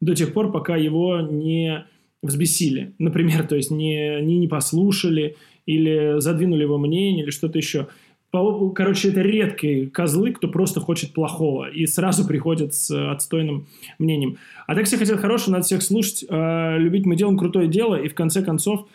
[0.00, 1.84] до тех пор, пока его не
[2.20, 2.94] взбесили.
[2.98, 7.86] Например, то есть не, не, не послушали или задвинули его мнение или что-то еще.
[8.32, 13.66] Короче, это редкие козлы, кто просто хочет плохого и сразу приходят с отстойным
[14.00, 14.38] мнением.
[14.66, 17.06] А так все хотят хорошего, надо всех слушать, э, любить.
[17.06, 18.88] Мы делаем крутое дело и в конце концов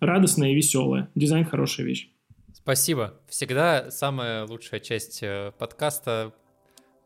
[0.00, 1.08] радостное и веселое.
[1.14, 2.08] Дизайн– хорошая вещь.
[2.70, 3.14] Спасибо.
[3.28, 6.32] Всегда самая лучшая часть э, подкаста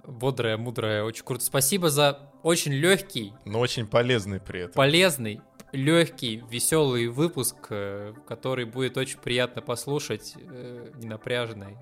[0.07, 1.43] бодрая, мудрая, очень круто.
[1.43, 4.75] Спасибо за очень легкий, но очень полезный при этом.
[4.75, 5.41] Полезный,
[5.73, 11.79] легкий, веселый выпуск, э, который будет очень приятно послушать, э, ненапряженный.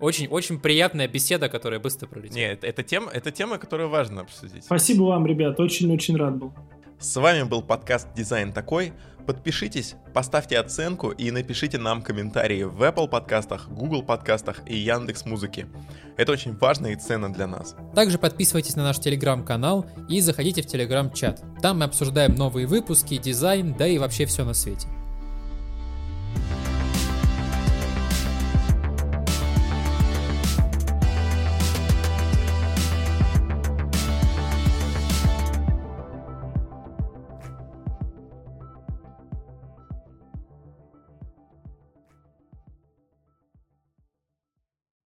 [0.00, 2.36] Очень, очень приятная беседа, которая быстро пролетела.
[2.36, 4.64] Нет, это тема, это тема, которую важно обсудить.
[4.64, 6.52] Спасибо вам, ребят, очень-очень рад был.
[7.00, 8.92] С вами был подкаст «Дизайн такой».
[9.24, 15.68] Подпишитесь, поставьте оценку и напишите нам комментарии в Apple подкастах, Google подкастах и Яндекс Музыке.
[16.16, 17.76] Это очень важно и ценно для нас.
[17.94, 21.40] Также подписывайтесь на наш телеграм-канал и заходите в телеграм-чат.
[21.62, 24.88] Там мы обсуждаем новые выпуски, дизайн, да и вообще все на свете.